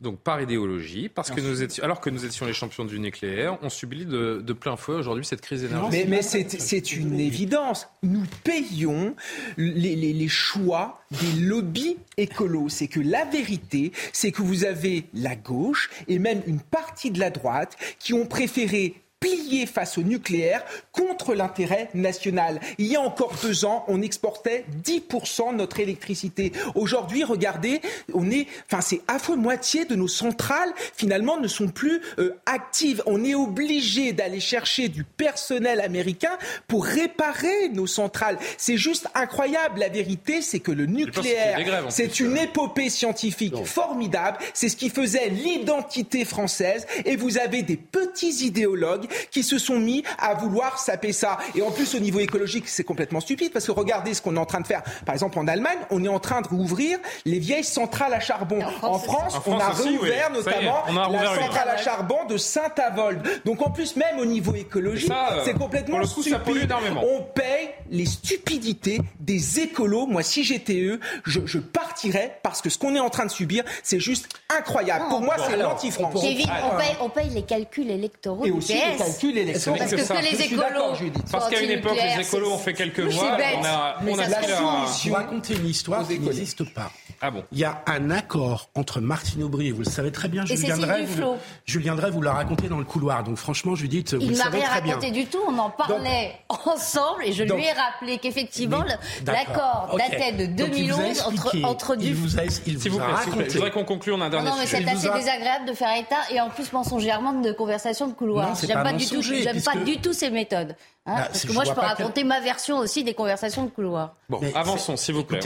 [0.00, 3.58] Donc par idéologie, parce que nous étions, alors que nous étions les champions du nucléaire,
[3.62, 6.08] on subit de, plein fouet aujourd'hui cette crise énergétique.
[6.08, 7.88] Mais, mais c'est une évidence.
[8.04, 9.16] Nous payons
[9.56, 12.68] les, les choix des lobbies écolos.
[12.68, 17.18] C'est que la vérité, c'est que vous avez la gauche et même une partie de
[17.18, 22.60] la droite qui ont préféré plié face au nucléaire contre l'intérêt national.
[22.78, 26.52] Il y a encore deux ans, on exportait 10% de notre électricité.
[26.74, 27.80] Aujourd'hui, regardez,
[28.14, 32.36] on est, enfin, c'est à fois moitié de nos centrales finalement ne sont plus euh,
[32.46, 33.02] actives.
[33.06, 38.38] On est obligé d'aller chercher du personnel américain pour réparer nos centrales.
[38.56, 39.80] C'est juste incroyable.
[39.80, 44.38] La vérité, c'est que le nucléaire, c'est une épopée scientifique formidable.
[44.54, 46.86] C'est ce qui faisait l'identité française.
[47.04, 51.38] Et vous avez des petits idéologues qui se sont mis à vouloir saper ça.
[51.54, 54.40] Et en plus, au niveau écologique, c'est complètement stupide parce que regardez ce qu'on est
[54.40, 54.82] en train de faire.
[55.04, 58.60] Par exemple, en Allemagne, on est en train de rouvrir les vieilles centrales à charbon.
[58.82, 63.42] En France, on a rouvert notamment la centrale à charbon de Saint-Avold.
[63.44, 65.12] Donc en plus, même au niveau écologique,
[65.44, 66.72] c'est complètement stupide.
[67.02, 70.06] On paye les stupidités des écolos.
[70.06, 73.64] Moi, si j'étais eux, je, partirais parce que ce qu'on est en train de subir,
[73.82, 75.06] c'est juste incroyable.
[75.08, 76.14] Pour moi, c'est l'anti-France.
[76.14, 78.50] On, on, paye les calculs électoraux et
[78.98, 81.12] Parce que, que, les écolos.
[81.30, 83.36] Parce qu'à une époque, les écolos ont fait quelques voix.
[83.58, 85.14] On a, on a la solution.
[85.14, 86.90] raconter une histoire qui n'existe pas.
[87.20, 90.44] Ah bon Il y a un accord entre Martine Aubry, vous le savez très bien,
[90.46, 91.34] Julien Drey, vous,
[91.66, 93.24] Julien Drey vous l'a raconté dans le couloir.
[93.24, 94.68] Donc franchement, Judith, vous il le savez très bien.
[94.68, 98.18] Il m'a rien raconté du tout, on en parlait ensemble et je lui ai rappelé
[98.18, 98.84] qu'effectivement
[99.26, 102.06] l'accord datait de 2011 entre, entre du...
[102.06, 103.48] Il vous a, il vous, vous a raconté.
[103.48, 105.96] Je voudrais qu'on conclue, on a un dernier Non, mais c'est assez désagréable de faire
[105.96, 108.52] état et en plus mensongèrement de conversations de couloir.
[108.68, 110.74] Pas, du tout, j'aime pas du tout ces méthodes.
[111.08, 114.14] Hein, ah, parce que moi, je peux raconter ma version aussi des conversations de couloir.
[114.28, 115.40] Bon, avançons, s'il vous plaît.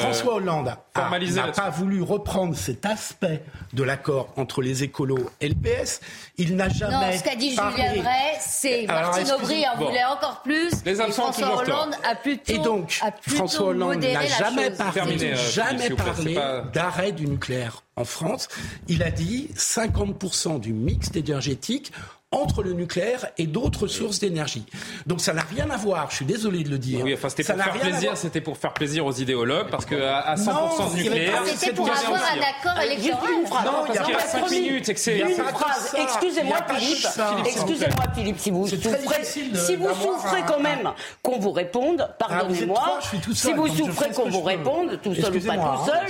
[0.00, 3.42] François Hollande n'a pas voulu reprendre cet aspect
[3.72, 6.00] de l'accord entre les écolos et le PS.
[6.36, 6.92] Il n'a jamais.
[6.92, 10.84] Non, ce qu'a dit Julien Drey, c'est Martine Aubry en voulait encore plus.
[10.84, 12.52] Les et François Hollande a plutôt.
[12.52, 16.34] Et donc, François Hollande n'a jamais parlé, jamais parlé
[16.74, 18.48] d'arrêt du nucléaire en France.
[18.88, 21.92] Il a dit 50% du mix énergétique
[22.32, 24.64] entre le nucléaire et d'autres sources d'énergie.
[25.06, 27.04] Donc ça n'a rien à voir, je suis désolé de le dire.
[27.04, 30.34] Oui, enfin, c'était pour faire plaisir, c'était pour faire plaisir aux idéologues, parce que à
[30.34, 33.30] 100% de nucléaire, c'était pour avoir un accord électoral.
[33.64, 35.94] Non, il y a 5 minutes, c'est que Une phrase.
[35.96, 37.06] Excusez-moi, Philippe.
[37.46, 40.90] Excusez-moi, Philippe, si vous souffrez, si vous souffrez quand même
[41.22, 42.98] qu'on vous réponde, ah, pardonnez-moi.
[43.34, 46.06] Si vous souffrez qu'on vous réponde, tout seul ou pas tout seul,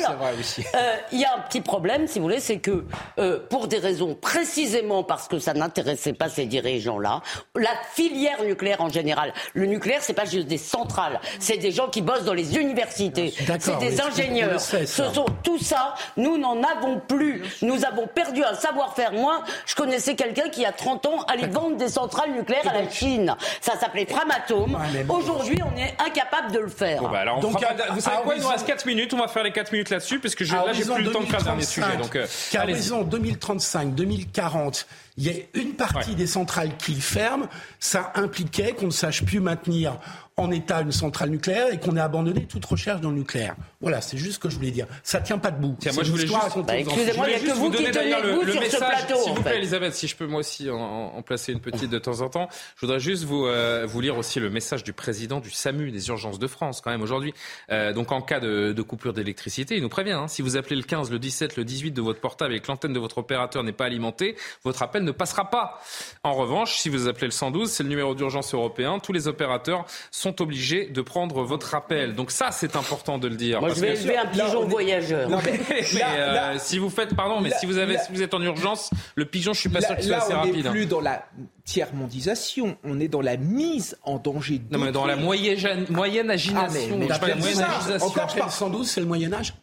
[0.74, 2.84] euh, il y a un petit problème, si vous voulez, c'est que
[3.18, 7.22] euh, pour des raisons précisément parce que ça n'intéressait pas ces dirigeants-là.
[7.56, 9.32] La filière nucléaire en général.
[9.54, 11.20] Le nucléaire, c'est pas juste des centrales.
[11.38, 13.34] C'est des gens qui bossent dans les universités.
[13.58, 14.60] C'est des ingénieurs.
[14.60, 15.94] Ce sont tout ça.
[16.16, 17.42] Nous n'en avons plus.
[17.62, 19.12] Nous avons perdu un savoir-faire.
[19.12, 22.88] Moi, je connaissais quelqu'un qui a 30 ans allait vendre des centrales nucléaires à la
[22.88, 23.34] Chine.
[23.60, 24.78] Ça s'appelait Framatome.
[25.08, 27.02] Aujourd'hui, on est incapable de le faire.
[27.02, 27.52] Bah alors, Donc,
[27.92, 29.14] vous savez quoi Il nous reste 4 minutes.
[29.14, 31.26] On va faire les 4 minutes là-dessus parce que là, j'ai plus le temps de
[31.26, 31.96] faire le dernier sujet.
[31.96, 34.86] Donc, euh, à raison 2035, 2040
[35.16, 37.46] il y a une partie des centrales qui ferment,
[37.78, 39.98] ça impliquait qu'on ne sache plus maintenir
[40.36, 43.54] en état une centrale nucléaire et qu'on ait abandonné toute recherche dans le nucléaire.
[43.80, 44.86] Voilà, c'est juste ce que je voulais dire.
[45.02, 45.76] Ça tient pas debout.
[45.78, 48.44] Tiens, moi je voulais juste, bah, excusez-moi, il n'y a que vous qui tenez le,
[48.44, 49.06] le, message.
[49.22, 51.98] S'il vous plaît, Elisabeth, si je peux moi aussi en, en, placer une petite de
[51.98, 55.40] temps en temps, je voudrais juste vous euh, vous lire aussi le message du président
[55.40, 57.34] du SAMU des urgences de France quand même aujourd'hui.
[57.70, 60.12] Euh, donc en cas de, de coupure d'électricité, il nous prévient.
[60.12, 62.68] Hein, si vous appelez le 15, le 17, le 18 de votre portable et que
[62.68, 65.82] l'antenne de votre opérateur n'est pas alimentée, votre appel ne passera pas.
[66.22, 68.98] En revanche, si vous appelez le 112, c'est le numéro d'urgence européen.
[68.98, 72.14] Tous les opérateurs sont obligés de prendre votre appel.
[72.14, 73.60] Donc ça, c'est important de le dire.
[73.60, 75.28] Moi, je vais élever un pigeon voyageur.
[75.44, 78.90] mais, euh, si vous faites, pardon, mais si vous avez, si vous êtes en urgence,
[79.14, 80.54] le pigeon, je suis pas sûr qu'il soit assez rapide.
[80.54, 81.24] On n'est plus dans la
[81.64, 84.60] tiers-mondisation, on est dans la mise en danger.
[84.70, 86.98] Non, mais dans la moyenne, moyenne agination.
[87.10, 89.54] Ah, mais, mais, Encore, je 112, c'est le Moyen Âge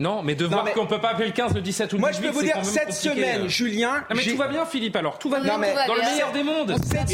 [0.00, 2.00] non, mais de voir qu'on peut pas appeler le 15, le 17 ou le 18,
[2.00, 4.04] Moi, je peux vous dire, cette semaine, Julien...
[4.14, 5.18] mais tout va bien, Philippe, alors.
[5.18, 5.56] Tout va bien.
[5.56, 6.74] dans le meilleur des mondes.
[6.84, 7.08] Cette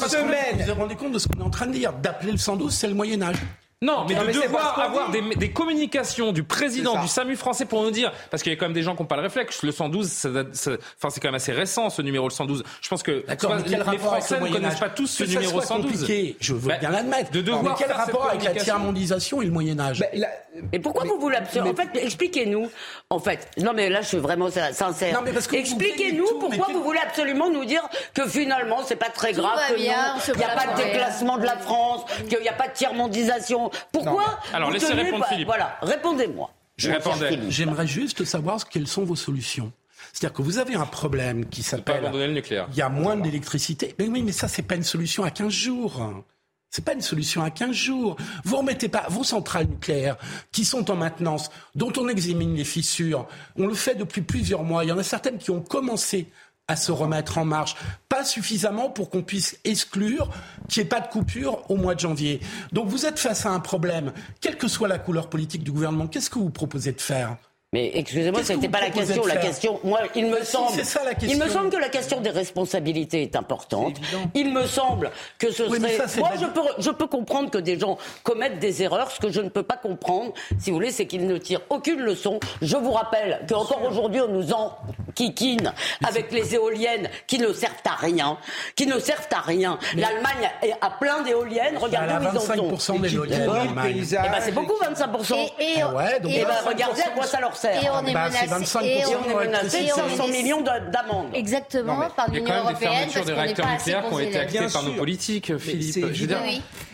[0.00, 0.66] semaine...
[0.66, 2.72] Vous vous rendez compte de ce qu'on est en train de dire D'appeler le 112,
[2.72, 3.36] c'est le Moyen-Âge.
[3.82, 8.12] Non, mais de devoir avoir des, communications du président du SAMU français pour nous dire,
[8.30, 10.26] parce qu'il y a quand même des gens qui n'ont pas le réflexe, le 112,
[10.66, 12.64] enfin c'est quand même assez récent ce numéro le 112.
[12.80, 13.24] Je pense que
[13.66, 15.90] les Français ne connaissent pas tous ce numéro 112.
[15.90, 17.30] Compliqué, je veux bah, bien l'admettre.
[17.30, 20.28] De devoir mais quel rapport avec la tiers-mondisation et le Moyen Âge bah,
[20.72, 22.70] Et pourquoi vous voulez En fait, expliquez-nous.
[23.10, 25.22] En fait, non mais là je suis vraiment sincère.
[25.52, 27.82] Expliquez-nous pourquoi vous voulez absolument nous dire
[28.14, 30.16] que finalement c'est pas très grave, qu'il n'y a
[30.54, 33.70] pas de déclassement de la France, qu'il n'y a pas de tiers-mondisation.
[33.92, 35.46] Pourquoi Alors laissez répondre Philippe.
[35.46, 36.50] Voilà, répondez-moi.
[36.76, 39.72] J'aimerais juste savoir quelles sont vos solutions.
[40.12, 42.10] C'est-à-dire que vous avez un problème qui s'appelle.
[42.12, 42.66] le nucléaire.
[42.70, 43.94] Il y a moins d'électricité.
[43.98, 46.24] Mais oui, mais ça, c'est pas une solution à 15 jours.
[46.70, 48.16] C'est pas une solution à 15 jours.
[48.44, 50.16] Vous remettez pas vos centrales nucléaires
[50.50, 53.28] qui sont en maintenance, dont on examine les fissures.
[53.56, 54.84] On le fait depuis plusieurs mois.
[54.84, 56.26] Il y en a certaines qui ont commencé
[56.68, 57.76] à se remettre en marche.
[58.08, 60.30] Pas suffisamment pour qu'on puisse exclure
[60.68, 62.40] qu'il n'y ait pas de coupure au mois de janvier.
[62.72, 66.06] Donc vous êtes face à un problème, quelle que soit la couleur politique du gouvernement.
[66.06, 67.36] Qu'est-ce que vous proposez de faire?
[67.74, 69.26] Mais excusez-moi, ce n'était pas la question.
[69.26, 70.80] La question, moi, il me semble,
[71.22, 73.96] il me semble que la question des responsabilités est importante.
[74.32, 75.10] il me semble
[75.40, 75.98] que ce serait.
[76.18, 79.10] moi, je peux, je peux comprendre que des gens commettent des erreurs.
[79.10, 81.98] Ce que je ne peux pas comprendre, si vous voulez, c'est qu'ils ne tirent aucune
[81.98, 82.38] leçon.
[82.62, 85.72] Je vous rappelle qu'encore aujourd'hui, on nous enquiquine
[86.06, 88.38] avec les éoliennes qui ne servent à rien,
[88.76, 89.80] qui ne servent à rien.
[89.96, 90.48] L'Allemagne
[90.80, 91.76] a plein d'éoliennes.
[91.76, 93.00] Regardez où ils en sont.
[93.00, 93.50] d'éoliennes.
[93.84, 95.90] Eh ben, c'est beaucoup, 25% Et, ah
[96.22, 97.63] ben, regardez à quoi ça leur sert.
[97.64, 101.28] Et on est bah, menacé, et on est menacé de 500 millions d'amendes.
[101.34, 103.08] Exactement, par l'Union européenne.
[103.08, 104.82] Il y a quand même des fermetures de réacteurs nucléaires qui ont été actées par
[104.82, 106.06] nos politiques, Philippe.
[106.12, 106.42] Je veux dire,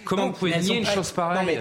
[0.04, 1.60] comment vous pouvez nier une chose pareille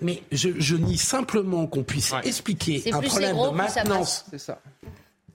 [0.00, 4.24] Mais je nie simplement qu'on puisse expliquer un problème de maintenance.
[4.30, 4.60] C'est ça.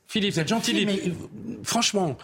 [0.07, 1.01] Philippe, vous êtes gentil, mais
[1.63, 2.15] franchement,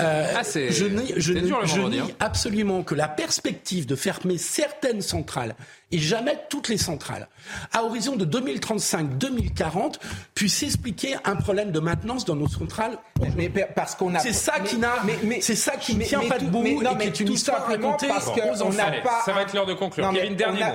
[0.00, 2.08] euh, ah, je nie, je, je nie hein.
[2.18, 5.54] absolument que la perspective de fermer certaines centrales
[5.92, 7.28] et jamais toutes les centrales,
[7.72, 9.94] à horizon de 2035-2040,
[10.34, 12.98] puisse expliquer un problème de maintenance dans nos centrales.
[13.36, 14.18] Mais, parce qu'on a.
[14.18, 14.94] C'est ça qui n'a.
[15.22, 18.30] Mais, c'est ça qui ne tient pas debout et qui est une histoire racontée parce
[18.30, 19.22] qu'on n'a pas.
[19.24, 20.10] Ça va être l'heure de conclure.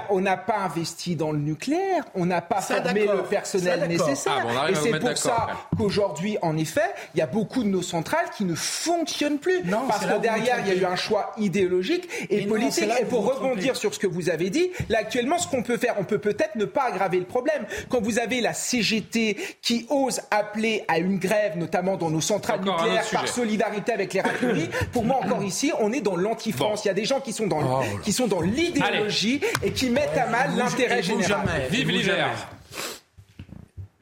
[0.10, 4.46] on n'a pas investi dans le nucléaire, on n'a pas formé le personnel nécessaire.
[4.58, 5.48] Ah, et c'est pour ça
[5.78, 9.64] qu'aujourd'hui, en effet, il y a beaucoup de nos centrales qui ne fonctionnent plus.
[9.66, 12.90] Non, parce que derrière, il y a eu un choix idéologique et politique.
[13.00, 15.96] Et pour rebondir sur ce que vous avez dit, la actuellement, ce qu'on peut faire,
[15.98, 17.66] on peut peut-être ne pas aggraver le problème.
[17.90, 22.62] Quand vous avez la CGT qui ose appeler à une grève, notamment dans nos centrales
[22.62, 26.86] nucléaires, par solidarité avec les raffineries, pour moi encore ici, on est dans l'anti-France.
[26.86, 29.90] Il y a des gens qui sont dans, oh qui sont dans l'idéologie et qui
[29.90, 31.48] mettent à mal l'intérêt général.
[31.70, 32.30] Vive l'hiver.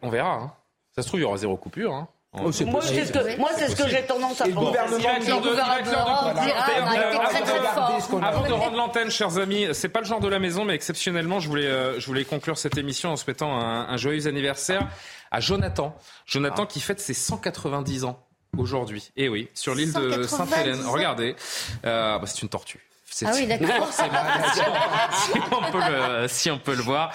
[0.01, 0.33] On verra.
[0.33, 0.51] Hein.
[0.95, 1.93] Ça se trouve, il y aura zéro coupure.
[1.93, 2.07] Hein.
[2.39, 4.77] Oh, moi, c'est ce que, moi, c'est ce que j'ai tendance à penser.
[8.21, 11.39] Avant de rendre l'antenne, chers amis, c'est pas le genre de la maison, mais exceptionnellement,
[11.39, 14.87] je voulais, euh, je voulais conclure cette émission en souhaitant un, un joyeux anniversaire
[15.31, 15.95] à Jonathan.
[16.25, 18.23] Jonathan qui fête ses 190 ans
[18.57, 19.11] aujourd'hui.
[19.15, 20.81] Et eh oui, sur l'île de Sainte-Hélène.
[20.85, 21.35] Regardez,
[21.85, 22.86] euh, bah, c'est une tortue.
[23.25, 23.91] Ah oui, d'accord.
[23.91, 24.01] si,
[25.51, 27.11] on peut le, si on peut le voir,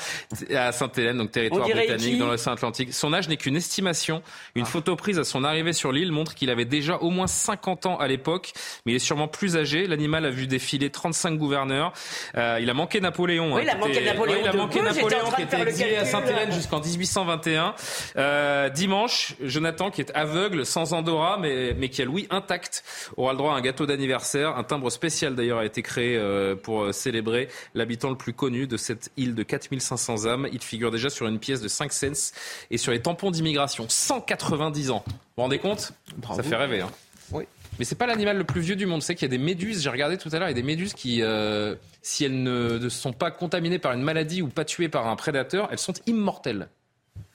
[0.55, 2.93] à Sainte-Hélène, donc territoire britannique dans l'océan Atlantique.
[2.93, 4.23] Son âge n'est qu'une estimation.
[4.55, 4.67] Une ah.
[4.67, 7.97] photo prise à son arrivée sur l'île montre qu'il avait déjà au moins 50 ans
[7.99, 8.53] à l'époque,
[8.85, 9.87] mais il est sûrement plus âgé.
[9.87, 11.93] L'animal a vu défiler 35 gouverneurs.
[12.37, 13.55] Euh, il a manqué Napoléon.
[13.55, 14.39] Oui, il a manqué Napoléon.
[14.43, 17.75] il a manqué Napoléon qui était exilé à Sainte-Hélène jusqu'en 1821.
[18.17, 22.83] Euh, dimanche, Jonathan, qui est aveugle, sans Andorra, mais, mais qui a Louis intact,
[23.17, 24.57] aura le droit à un gâteau d'anniversaire.
[24.57, 28.67] Un timbre spécial d'ailleurs a été créé euh, pour euh, célébrer l'habitant le plus connu
[28.67, 30.49] de cette île de 4500 âmes.
[30.53, 32.33] Il figure déjà sur une pièce de 5 cents
[32.71, 33.87] et sur les tampons d'immigration.
[33.89, 35.05] 190 ans.
[35.07, 35.93] Vous vous rendez compte?
[36.35, 36.81] Ça fait rêver.
[36.81, 36.91] Hein.
[37.31, 37.45] Oui.
[37.79, 39.03] Mais c'est pas l'animal le plus vieux du monde.
[39.03, 39.83] C'est qu'il y a des méduses.
[39.83, 40.49] J'ai regardé tout à l'heure.
[40.49, 44.03] Il y a des méduses qui, euh, si elles ne sont pas contaminées par une
[44.03, 46.69] maladie ou pas tuées par un prédateur, elles sont immortelles.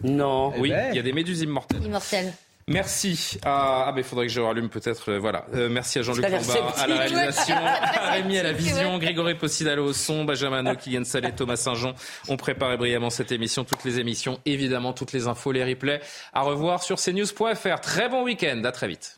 [0.03, 0.53] Non.
[0.57, 0.89] Oui, eh ben.
[0.91, 1.83] il y a des méduses immortelles.
[1.83, 2.33] Immortelles.
[2.69, 3.39] Merci.
[3.45, 5.45] À ah mais il faudrait que je rallume peut-être euh, voilà.
[5.53, 9.85] Euh, merci à Jean-Luc Lombard à la réalisation à Rémi à la vision Grégory Possidalo
[9.85, 11.93] au son Benjamin Kylian Salé Thomas Saint-Jean.
[12.27, 16.01] Ont préparé brillamment cette émission toutes les émissions évidemment toutes les infos les replays
[16.33, 19.17] à revoir sur cnews.fr très bon week-end à très vite